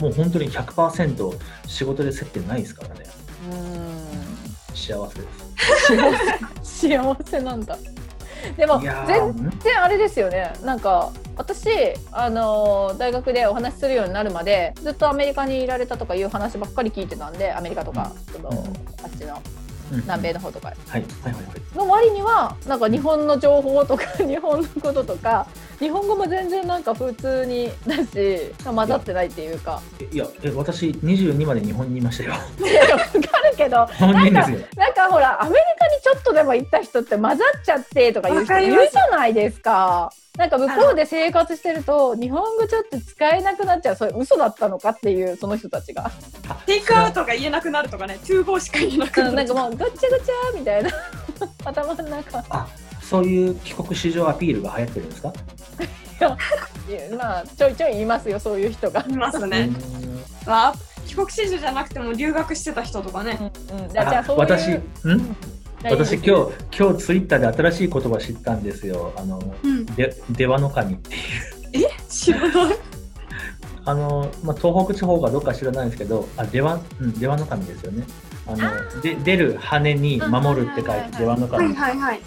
[0.00, 3.06] もう本当に100%仕事で接点ないですからね。
[4.74, 5.26] 幸せで
[6.62, 6.86] す。
[6.86, 7.76] 幸せなんだ。
[8.56, 11.66] でも全然あれですよねなんか私
[12.12, 19.63] あのー大学でお話しするようになるまでずっとアメリカにいられたとかいう話ばっかり聞いてたんでアメリカとか、あっちのうん
[20.02, 20.68] 南米の方とか。
[20.68, 20.76] はい。
[20.86, 21.76] はいはいはい。
[21.76, 25.46] の割にはなんか日本の情報とか日本のこととか
[25.78, 29.80] 日本語も全然なんか普通にだし混ざってないっていうか。
[30.12, 32.30] いや、え私、22まで日本にいましたよ。
[32.32, 34.58] わかるけど日本人ですよ。
[34.76, 40.12] なんかほらアメリカにちょっとでも行った人って混ざっちゃってとか言う人いるじゃないですか。
[40.36, 46.10] なんか向こうで生活してると日本語ちょっと使えなくなっちゃうそれ嘘だったのかっていうその人たちが。
[46.66, 49.32] テイクアウトが言えなくなるとかね、トゥーゴーしか言えなくなる。
[49.34, 50.90] なんかもうごちゃごちゃみたいな。
[51.64, 52.44] 頭の中。
[52.48, 52.66] あ
[53.04, 55.32] そういう帰国子女アピールが流行ってるんですか、
[57.16, 59.04] まあちょいちょい言いますよそういう人が。
[59.08, 59.66] いますうね。
[59.66, 59.76] ん
[60.46, 60.74] まあ、
[61.06, 63.52] 帰国子女じゃなくても留学してた人とかね。
[63.72, 64.70] うんうん、じゃあじゃあそういう私、
[65.08, 65.36] ん？
[65.90, 69.12] 私日今日、今日ツイッターで新しい言葉知ったんですよ。
[69.16, 69.84] あの、うん。
[69.86, 71.88] で、出羽の神っていう。
[72.08, 72.50] 知らない。
[73.86, 78.06] あの、まあ、東北地方かどうか知らないんですけど、あ、出羽、うん、出羽の神ですよね。
[78.46, 81.74] あの、で出る羽に守るって書いて出羽のは神い。
[81.74, 82.20] はいはい。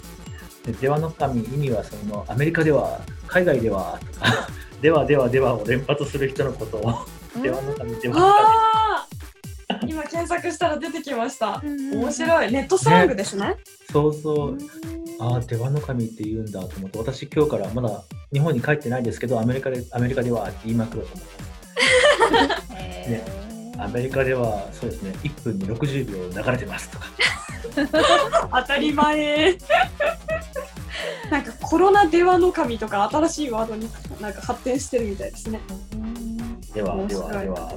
[0.66, 4.48] で出羽の神意味はそのアメリカでは海外ではとか
[4.82, 6.94] ではではではを連発する人のことを
[7.42, 9.08] 出羽の神出羽の神あ
[9.70, 11.62] あ今検索したら出てきました。
[11.64, 12.52] 面白い。
[12.52, 13.58] ネットスラングですね。
[13.92, 14.58] そうそう。
[15.20, 25.14] ああ出羽の神って言うんだと思って私今日からまだ日本に帰ってないですけどアメリカでアメリカではって言いまくろうと思ってへー アメリカではそうですね。
[25.24, 27.06] 1分に60秒流れてますとか。
[28.62, 29.58] 当たり前。
[31.70, 33.90] コロナ電話の神とか新しいワードに
[34.22, 35.60] なんか発展してるみたいですね。
[36.74, 37.74] ではではでは。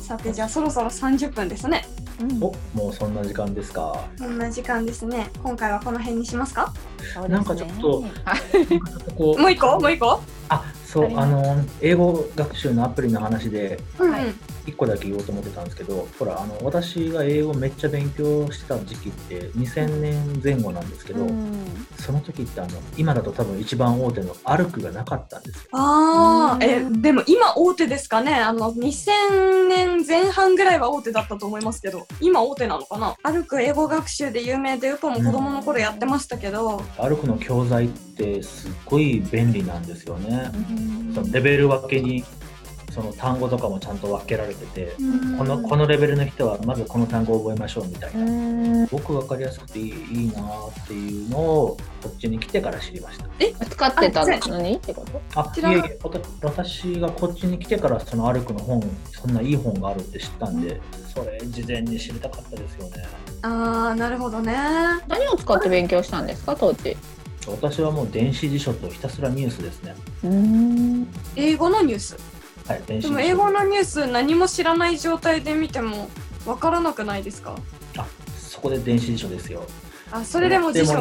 [0.00, 1.86] さてじゃあそろそろ30分ですね。
[2.20, 4.04] うんおもうそんな時間ですか。
[4.18, 5.30] こんな時間ですね。
[5.42, 6.74] 今回はこの辺にしますか？
[6.98, 7.28] すね。
[7.28, 9.40] なんかちょっとあちょっとこう。
[9.40, 9.80] もう一個？
[9.80, 10.20] もう一個？
[10.50, 13.80] あそうあの英語学習のアプリの話で。
[13.98, 14.12] うんうん。
[14.12, 14.24] はい
[14.66, 21.86] 1個だけ言おうと思ってたんですけど、ほら、あの私が英語めっちゃ勉強してた時期って2000年前後なんですけど、うん。
[21.98, 25.70] その時ってあの今だと多分一番大手のアルクがなかったんですよ。
[25.72, 28.34] ああ、うんえ、でも今大手ですかね？
[28.34, 33.16] あの、2000年前半ぐらいは大手だったと思いますけど、今大手なのかな？
[33.22, 40.50] 歩く英語学習で有名で、ウポも子供の頃やってましたけど、アルクの教材ってすっごい便利なんですよね。
[40.54, 41.14] うん。
[41.14, 42.24] そのレベル分けに
[42.92, 44.94] その単語とかもちゃんと分けられてて、
[45.38, 48.20] このこの、のレベルの人はまずこの単語を覚えましょうみたいな。
[48.20, 53.26] うんすごく分かりやすくていいいいなーっていうのをこっちに来てから知りました。
[53.64, 54.60] 使ってたの？
[54.60, 55.22] にってこと？
[55.34, 55.98] あ、いいえいえ、
[56.42, 60.80] 私がこっちに来てからそのアルクの本、そんないい本があるって知ったんで、
[61.14, 63.04] それ事前に知りたかったですよね。
[63.42, 64.54] ああ、なるほどね。
[65.08, 66.96] 何を使って勉強したんですか当時？
[67.46, 69.94] 私はもう電子辞書とひたすらニュースですね。
[70.24, 72.16] うん英語のニュース？
[72.66, 73.14] はい、電子辞書。
[73.14, 76.08] でも英語のニュース何も知らない状態で見ても
[76.46, 77.56] わからなくないですか？
[77.98, 79.64] あ、そこで電子辞書ですよ。
[80.10, 80.94] あ、それでも辞書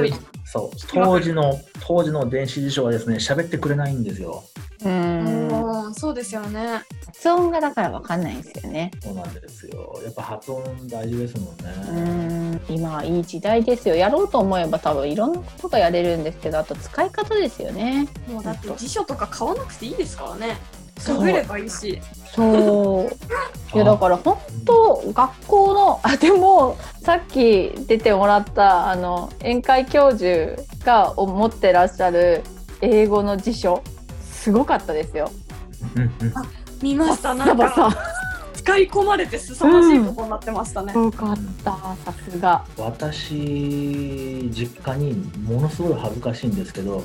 [0.46, 4.44] そう、当時の、当時の電子辞書はですね、喋ってくれないんですよ。
[4.84, 6.82] うんうん、そうですよね。
[7.06, 8.92] 発音がだからわかんないんですよね。
[9.02, 10.02] そうなんですよ。
[10.04, 12.58] やっぱ発音大事ですもんうね。
[12.58, 13.96] ん今はいい時代ですよ。
[13.96, 18.08] やろうと思えば多分いろんなことがやれるんですけど、あと使い方ですよね。
[18.28, 20.58] もうだって辞書とか買わなくていいですからね。
[21.02, 22.02] そうググればいいし。
[22.34, 23.76] そう。
[23.76, 32.44] いやだから本当学校のあでもさっき出てもらったあの宴会教授が持ってらっしゃる
[32.82, 33.82] 英語の辞書
[34.22, 35.32] すごかったですよ。
[35.96, 36.12] うんうん。
[36.82, 37.34] 見ました。
[37.34, 37.90] なんかさ
[38.62, 40.94] 使い込まれて凄ましいことになってましたね。
[40.94, 41.72] すごかった
[42.06, 42.64] さすが。
[42.78, 47.04] 私、実家にものすごい恥ずかしいんですけど、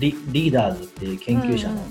[0.00, 1.82] リリーダーズっていう研究者の,、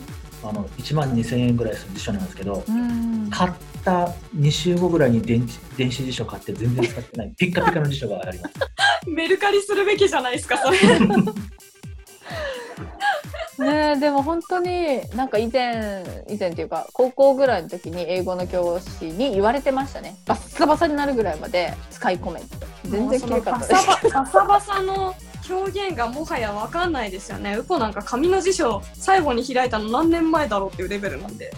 [0.43, 3.29] あの1万2000円ぐらいする辞書なんですけど、うん。
[3.29, 3.51] 買っ
[3.83, 8.55] た2週後ぐらいに電子電子辞書買って全然使ってない、ピッカピカの辞書があります。
[9.07, 10.77] メルカリするべきじゃないですか、それ。
[13.59, 20.15] ねえでも本当になんか以前以前っていうか高校ぐらいの時に英語の教師に言われてましたね。
[20.25, 22.65] バッサバサになるぐらいまで使い込めって。
[22.85, 24.09] 全然綺麗かったです。
[24.11, 25.13] バサバサの
[25.49, 27.55] 表現がもはやわかんないですよね。
[27.57, 31.53] ウポなんか紙の辞書最後に開いたの何年前だろうっていうレベルなんで。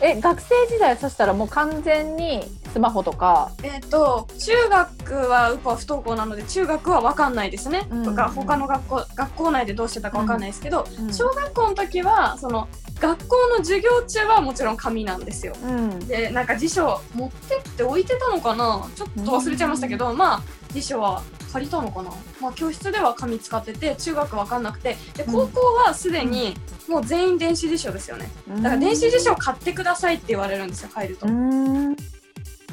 [0.00, 3.50] え学生時代そしたらもう完全にスマホとか？
[3.64, 7.88] えっ、と中学はウポは不登校なので中学はわかんないですね。
[7.90, 12.68] うんとか他の学校学校内でどうしてたかわかんないですけど、うん小学校の時はその
[13.00, 15.54] 学校の授業中はもちろん紙なんですよ。
[15.64, 18.88] うんでなんか辞書持ってって置いてたのかな？
[18.94, 20.42] ちょっと忘れちゃいましたけど、まあ
[20.80, 21.22] 辞書は
[21.52, 22.10] 借りたのかな、
[22.40, 24.96] まあ、教室では紙使ってて中学わかんなくて。
[25.14, 25.32] でうん。
[25.32, 26.56] 高校はすでに
[26.88, 28.30] もう全員電子辞書ですよね。
[28.48, 31.26] だから電子辞書を買ってくださいって言われるんですよ入ると。
[31.26, 31.30] う。
[31.30, 31.96] ん。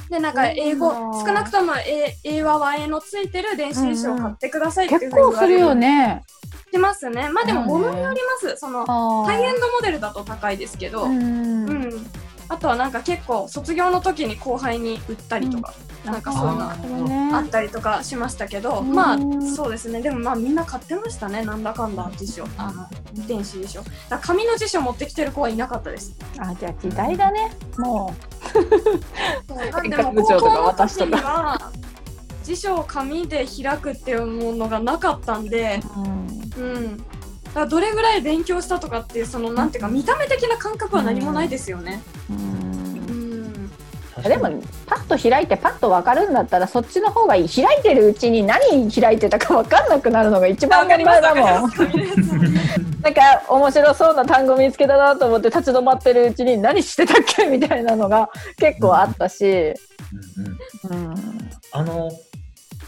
[0.09, 0.91] でなんか英語
[1.25, 5.35] 少なくとも英英和和英のついてる電子辞書を買ってくださいっていう結ふうに言われる。
[5.35, 6.23] 構するよね。
[6.71, 7.29] しますね。
[7.29, 8.57] まあでも物によります。
[8.57, 11.69] そのあハイエンドモデルだと高いですけど、うん。
[11.69, 12.07] うん、
[12.49, 15.73] あとはなんか結構卒業の時に後輩に売ったりとか、
[16.05, 17.31] なんかそんななるほどね。
[17.33, 18.93] あったりとかしましたけど、うん。
[18.93, 19.17] まあ
[19.55, 20.01] そうですね。
[20.01, 21.43] でもまあみんな買ってましたね。
[21.43, 22.45] なんだかんだ辞書。
[22.57, 22.87] あの
[23.27, 23.81] 電子辞書。
[24.09, 26.15] だ紙の辞書持ってきてる子はいなかったです。
[26.37, 27.51] あじゃあ時代だね。
[27.77, 28.13] も
[29.73, 31.71] なんでも高校の時には
[32.43, 36.75] 辞書を紙で開くっていうものがなかったんでう、うん。
[36.75, 37.03] うん。
[37.53, 42.03] だどれぐらい勉強したとかっていうそのなんていうか見た目的な感覚は何もないですよね。
[42.29, 42.74] うんうん
[44.29, 44.49] でも
[44.85, 47.49] パッと開いてパッと分かるんだったらそっちの方がいい。
[47.49, 51.71] 開いてるうちに何開いてたか分かんなくなるのが一番問題だもん
[53.01, 59.75] なんか面白そうな単語見つけたなと思って立ち止まってるうちに何してたっけみたいなのが結構あったし、うん
[60.91, 61.15] うんうん、
[61.71, 62.11] あの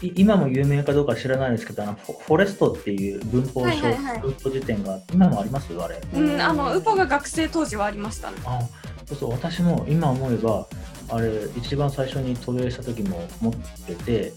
[0.02, 4.20] い今も有名かどうか知らないですけど、あのフォフォレストっていう文法書、はいはいはい。
[4.20, 5.72] 文法辞典が今もあります？
[5.80, 6.00] あれ。
[6.14, 8.36] うん、あのウポが学生当時はありましたね。
[8.44, 8.60] あ
[9.06, 10.66] そうそう私も今思えば
[11.10, 14.32] あれ一番最初に渡米した時も持ってて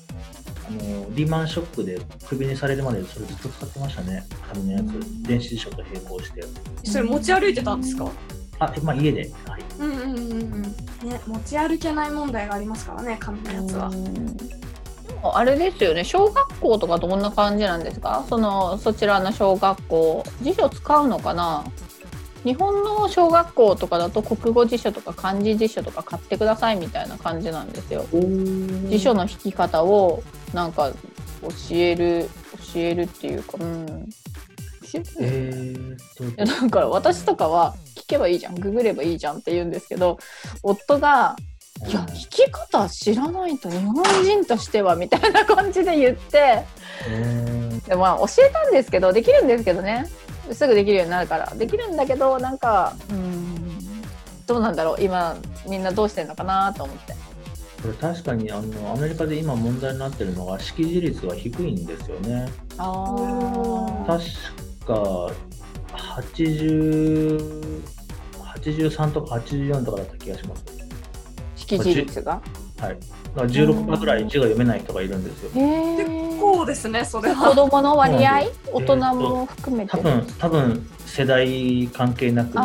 [0.67, 4.26] あのリーマンショックでクビにされるまでそれずっと使ってましたね。
[4.53, 5.28] 紙のやつ。
[5.28, 6.43] 電子辞書と並行して。
[6.86, 8.09] それ持ち歩いてたんですか？
[8.59, 10.61] あまあ家で、はい、うんうんうんうん。
[10.61, 13.89] ね、持ち歩けない問題がありますからね、紙のやつは。
[13.89, 16.05] でもあれですよね。
[16.05, 18.24] 小学校とかどんな感じなんですか？
[18.30, 20.24] そのそちらの小学校。
[20.41, 21.65] 辞書使うのかな？
[22.44, 28.06] 日本の小学校とかだと国語辞書とか漢字辞書とか買ってくださいみたいな感じなんですよ。
[28.89, 30.24] 辞書の引き方を
[30.54, 30.92] なんか
[31.42, 32.30] 教える
[32.74, 33.86] 教えるっていうか、うん、
[34.92, 36.24] 教えーっと。
[36.24, 38.56] いやだから私とかは聞けばいいじゃん。
[38.56, 40.18] ググればいいじゃんって言うんですけど
[40.64, 41.36] 夫が
[41.88, 46.64] 「いや聞き方知らないと日本人としては」みたいな感じで言って
[47.08, 47.89] えー。
[47.89, 50.08] でまあ教えたんですけどできるんですけどね
[50.54, 51.54] すぐできるようになるから。
[51.56, 53.70] できるんだけどなんかうん
[54.47, 55.04] どうなんだろう。
[55.04, 55.36] 今
[55.68, 57.14] みんなどうしてんのかなと思って。
[57.14, 62.47] これ確かにあのアメリカで今問題になってるのが識字率が低いんですよね。
[62.78, 64.06] あー。
[64.06, 64.24] 確
[64.86, 65.32] か
[65.93, 67.82] 80
[68.62, 70.64] 83とか84とかだった気がします。
[71.56, 72.41] 識字率が？
[72.78, 72.97] はい。
[73.36, 75.52] だから16%ぐらい字が読めない人がいるんですよ。
[76.42, 77.56] 構ですね、それ子は。
[77.56, 78.42] 供の割合？
[78.74, 79.92] 大人も含めて？
[79.92, 82.64] 多分、多分世代関係なく、は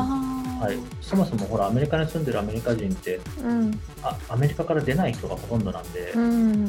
[0.62, 0.79] あい。
[1.03, 3.81] そもそもほら、アメリカに住んでるアメリカ人って、あうん。
[4.03, 6.64] あアメリカから出ない人がほとんどなんで、うん。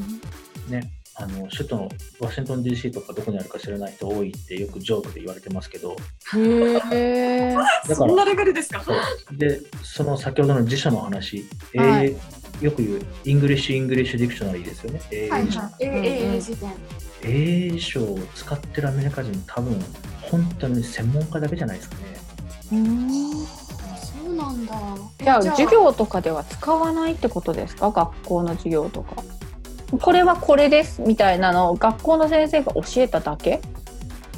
[0.67, 1.89] ね、あの首都の
[2.19, 5.95] ワシントン DC とかどこにあるか知らない人多いってよくジョークで言われてますけど、
[6.35, 8.83] へえだからそんなレベルですか？
[8.83, 8.97] そう。
[9.37, 11.43] で、その先ほどの辞書の話、は
[11.75, 15.01] えーよく言う、 English-English dictionary ですよね。
[15.11, 15.71] 英英辞書はい。
[15.79, 16.73] えうんうん英英辞典。
[17.23, 19.79] 英書を使ってるアメリカ人、多分
[20.21, 22.01] 本当に専門家だけじゃないですかね。
[22.69, 24.73] そうなんだ。
[25.19, 29.23] じゃあじゃあ授業とかでは使わないってことですか学校の授業とか
[30.01, 33.61] これはこれですみたいなのを学校の先生が教えただけ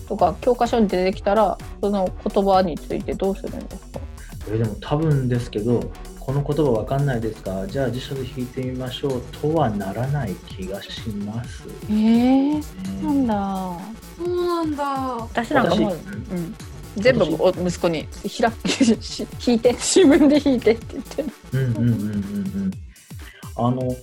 [0.08, 4.00] とか教科書に出てきたらその言葉についてどうするんですか
[4.52, 5.80] えでも多分ですけど
[6.30, 7.66] この言葉わかんないですか？
[7.66, 12.64] じゃあ辞書で引いてみましょうとはならない気がします、えー、ね。
[13.02, 13.80] なんだ。
[14.16, 14.84] そうなんだ。
[14.84, 15.96] 私なんかもう、私。
[16.32, 16.56] うん、
[16.98, 18.08] 全部お息子に
[18.40, 21.30] 開きし引いて自分で引いてって言ってる。
[21.54, 22.10] うんうんうんうんう
[22.68, 22.72] ん。
[23.56, 23.96] あの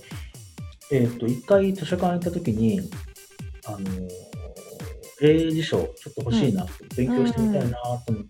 [0.91, 2.81] えっ、と一回図書館行った時に
[3.67, 3.79] あの
[5.21, 6.65] 英辞書ちょっと欲しいな、
[6.97, 8.23] 勉強してみたいなと思っ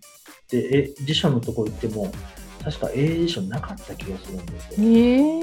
[0.48, 2.12] て、え辞書のとこ行っても
[2.70, 5.40] 確か英辞書なかった気がするんですえよ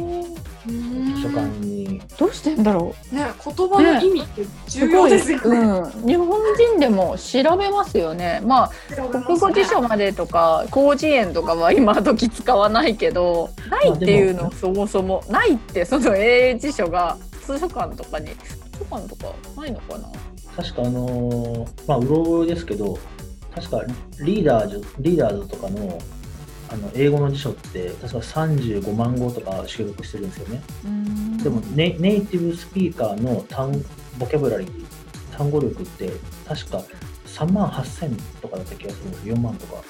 [0.68, 2.00] ー、図書館に。
[2.20, 3.16] どうしてんだろう。
[3.16, 5.58] ね、言葉の意味って重要ですよね。
[5.58, 8.42] うん、日本人でも調べますよね。
[8.46, 8.72] まあ
[9.08, 15.24] 国語辞書までとか広辞苑とかは今時使わないけどないっていうのそもそも。
[15.28, 17.18] ないってその英辞書が
[17.48, 18.36] 図書館とかに図
[18.78, 20.10] 書館とかないのかな？
[20.56, 23.00] 確かあのーまあうろ覚えですけど
[23.56, 23.82] 確か
[24.24, 25.98] リーダーズリーダーズとかの
[26.70, 30.62] あの英語の辞書って確か35万語とか収録してるんですよね。
[31.44, 33.72] でもネネイティブスピーカーの単
[34.18, 34.86] ボキャブラリー
[35.38, 36.12] 単語力って
[36.48, 36.84] 確か
[37.28, 39.84] 3万8000とかだった気がするんです4万とか。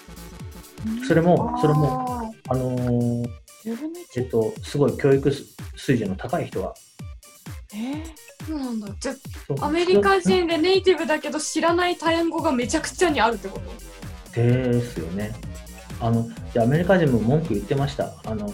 [1.07, 3.29] それもそれもああのー
[4.17, 5.31] えっとすごい教育
[5.75, 6.75] 水準の高い人は
[7.73, 8.03] えー
[8.45, 8.87] そうなんだ。
[8.99, 9.15] じゃ
[9.61, 13.59] アメリカ人でネイティブだけど知らない単語がめちゃくちゃにあるってこ
[14.31, 14.41] と？
[14.41, 15.33] ですよね。
[15.99, 18.53] あのでアメリカ人も文句言ってましたあの。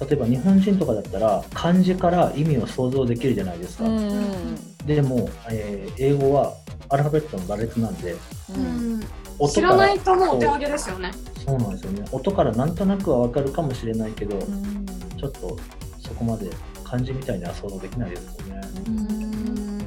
[0.00, 3.84] 例えば日本人とかだったら漢字から意味を想像できるじゃないですか。
[3.84, 6.54] うんうんでも、えー英語は
[6.88, 8.14] アルファベットの羅列なんで
[8.54, 9.02] うん
[9.38, 11.10] 音から知ないともうお手上げですよね。
[11.44, 12.04] そうなんですよね。
[12.12, 14.86] 音からなんとなくはわかるかもしれないけど、うん
[15.18, 15.58] ちょっと
[15.98, 16.48] そこまで
[16.84, 18.60] 漢字みたいには想像できないですよね。
[18.86, 19.78] うん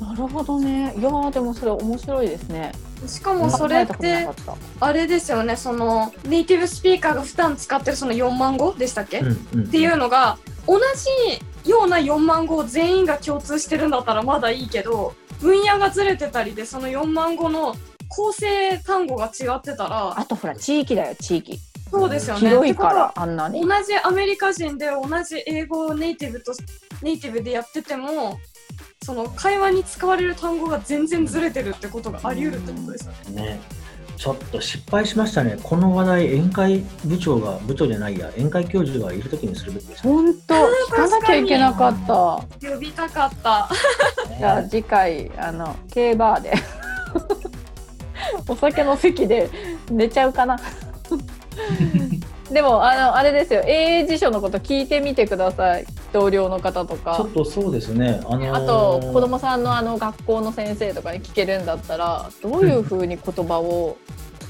[0.00, 2.72] なるほどねいやーでもそれ面白いですね
[3.06, 4.28] しかもそれって
[4.80, 5.56] あれですよね。
[5.56, 10.78] そのネイティブスピーカーが普段使ってるその4万語でしたっけ、うんうんっていうのが同
[11.64, 17.74] じような4万語を全員が共通してるんだったらまだいいけど分野がずれてたりでその4万語の
[18.08, 21.58] 構成単語が違ってたたらあとほら地域だよ地域
[21.90, 22.48] そうですよね。
[22.48, 26.52] 広いかってらあんなにことは同じアメリカ人で同じ英語をネイティブと
[27.02, 28.38] ネイティブでやってても
[29.10, 33.42] その会話に使われる単語が全然ずれてるってことがあり得るってことですよね。
[33.42, 33.60] ね。
[34.16, 35.58] ちょっと失敗しましたね。
[35.60, 40.14] この話題、宴会部長が、部長じゃないや、宴会教授がいるときにするべきでしたね。
[40.14, 43.68] 本当聞かなきゃいけなかった呼びたかった。
[44.38, 46.54] じゃあ次回あの K バーで
[48.46, 49.50] お酒の席で
[49.90, 50.56] 寝ちゃうかな
[52.48, 58.20] でもあのあれですよ英辞書のこと聞いてみてください同僚の方とちょかっとそうですね。
[58.24, 63.96] あのーあと子供さんのあの学校の先生とかに聞けるんだったらどういうふうに言葉を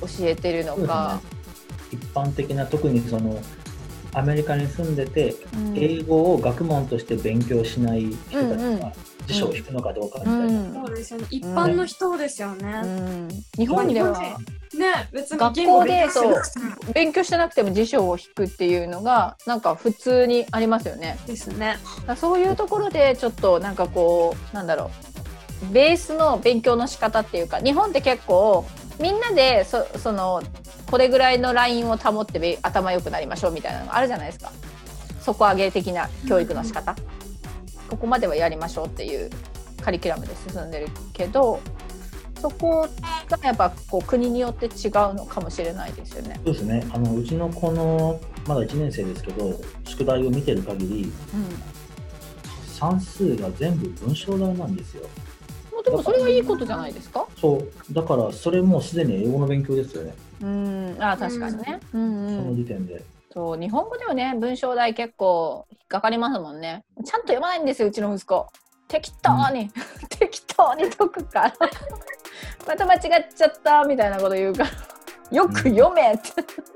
[0.00, 1.20] 教えてるのか、
[1.92, 3.40] 一般的な、特にその、
[4.12, 5.76] アメリカに住んでて、うん。
[5.76, 8.92] 英語を学問として勉強しない人たちが
[9.33, 10.45] 辞書を引くのかどうかみうたいな。
[10.47, 11.26] んそうですよね。
[11.31, 12.81] 一般の人ですようね。
[12.83, 21.18] ん日本ではね、別に学校で勉強してなくても勉強してなくても辞書を引くっていうのがなんか普通にありますよね。
[21.26, 21.78] ですね。
[22.01, 24.91] だからそういうところでちょっとなんかこうなんだろ
[25.70, 28.64] うベースの勉強の仕方っていうか日本って結構
[29.01, 30.43] みんなでそその
[30.91, 34.53] これぐらいのラインを保ってべ頭良くなりましょうみたいなのがあるじゃないですか
[35.20, 36.97] 底上げ的な教育の仕方、
[37.91, 39.28] ここまではやりましょうっていう
[39.82, 41.61] カリキュラムで進んでるけど
[42.41, 42.88] そこ
[43.28, 46.41] がやっぱこう国によって違うのかもしれないですよね。
[46.45, 46.86] そうですね。
[46.91, 48.18] あの、うちの子の、
[48.49, 51.12] まだ1年生ですけど、宿題を見てる限り、
[52.66, 55.03] 算数が全部文章題なんですよ。
[55.76, 57.26] うん、でもそれはいいことじゃないですか？
[57.38, 57.93] そう。
[57.93, 60.14] だから、それもうすでに英語の勉強ですよね。
[60.41, 61.80] うん、あ確かにね。
[61.93, 63.05] うんそのうん、時点で。
[63.33, 66.85] そう日本語ではね文章題結構引っかかりますもんね。
[67.05, 68.47] ちゃんと読まないんですようちの息子。
[68.89, 69.70] 適当に、
[70.11, 71.55] 適当に解くから。
[72.66, 74.70] また間違っちゃったみたいなこと言うから。
[75.31, 76.33] よく読めって。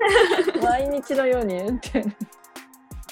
[0.63, 2.03] 毎日のように言って。
[2.03, 2.11] ま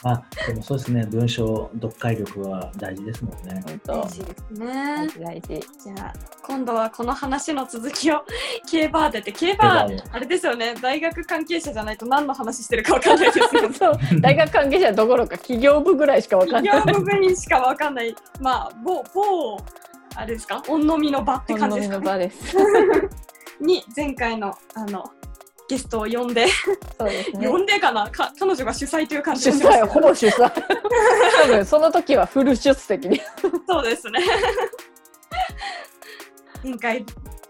[0.06, 1.06] あ、でもそうですね。
[1.10, 3.62] 文章、読解力は大事ですもんね。
[3.66, 5.08] 本当大事です大ね。
[5.08, 5.48] 事大事。
[5.48, 6.14] じゃあ
[6.46, 8.24] 今度はこの話の続きを
[8.70, 16.74] K バーでって K バーーあれですよね大学関係者じゃないと何の話してるかわかんないですよねそう大学関係者どころか企業部ぐらいしかわかんない。
[16.74, 19.58] 企業部分にしかわかんないまあ某某
[20.16, 20.62] あれですか？
[20.68, 22.58] 御のみの場って感じですか、ね、の場です。
[23.62, 25.10] に前回のあの
[25.70, 26.48] ゲストを呼んで、
[26.98, 27.48] そうですね。
[27.48, 28.10] 呼んでかな？
[28.10, 30.52] か彼女が主催という感じ主で催、ほぼ主催。
[31.42, 33.22] 多分その時はフル出席に。
[33.68, 34.20] そうですね。
[36.64, 37.06] 委員会、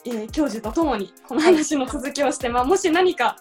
[0.05, 3.35] えー教授とともにこの話の続きをして、まあ、もし何か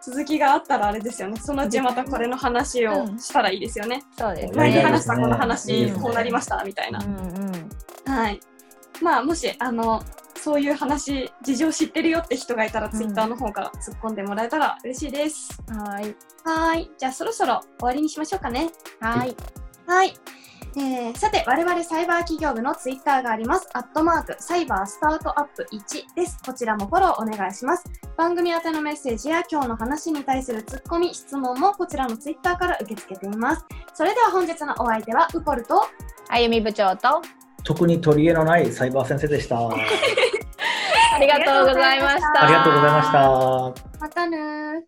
[0.00, 1.40] 続きがあったらあれですよね。
[1.40, 4.02] そのうちまたこれの話をしたらいいですよね。
[4.16, 4.82] そうです前にね。
[4.82, 7.00] 話したこの話、うんこうなりましたみたいな。
[7.00, 7.06] うん
[8.06, 8.12] うん。
[8.12, 8.40] はい。
[9.02, 10.02] まあ、もし、あの、
[10.46, 15.60] そういう話、事情知ってるよって人がいたら、んツイッターの方から突っ込んでもらえたら嬉しいです。
[15.66, 16.14] はい。
[16.44, 16.90] はーい。
[16.96, 18.70] じゃあ、そろそろ終わりにしましょうかね。
[19.00, 19.36] はい。
[19.88, 20.14] はい。
[20.76, 23.68] えーさて、我々サイバー企業部のツイッターがあります。
[23.72, 26.38] アットマーク、サイバースタートアップ1です。
[26.46, 27.82] こちらもフォローお願いします。
[28.16, 33.66] 番組宛てのメッセージや今日の話に対するツッコミ、質問もこちらのツイッターから受け付けています。
[33.94, 35.88] それでは本日のお相手は、ウポルと、
[36.28, 37.20] あゆみ部長と、
[37.66, 39.58] 特に取り柄のないサイバー先生でした。
[39.58, 39.70] あ
[41.16, 42.46] ありがとうございました。
[42.46, 43.18] りがとうございました。
[44.00, 44.82] またねー。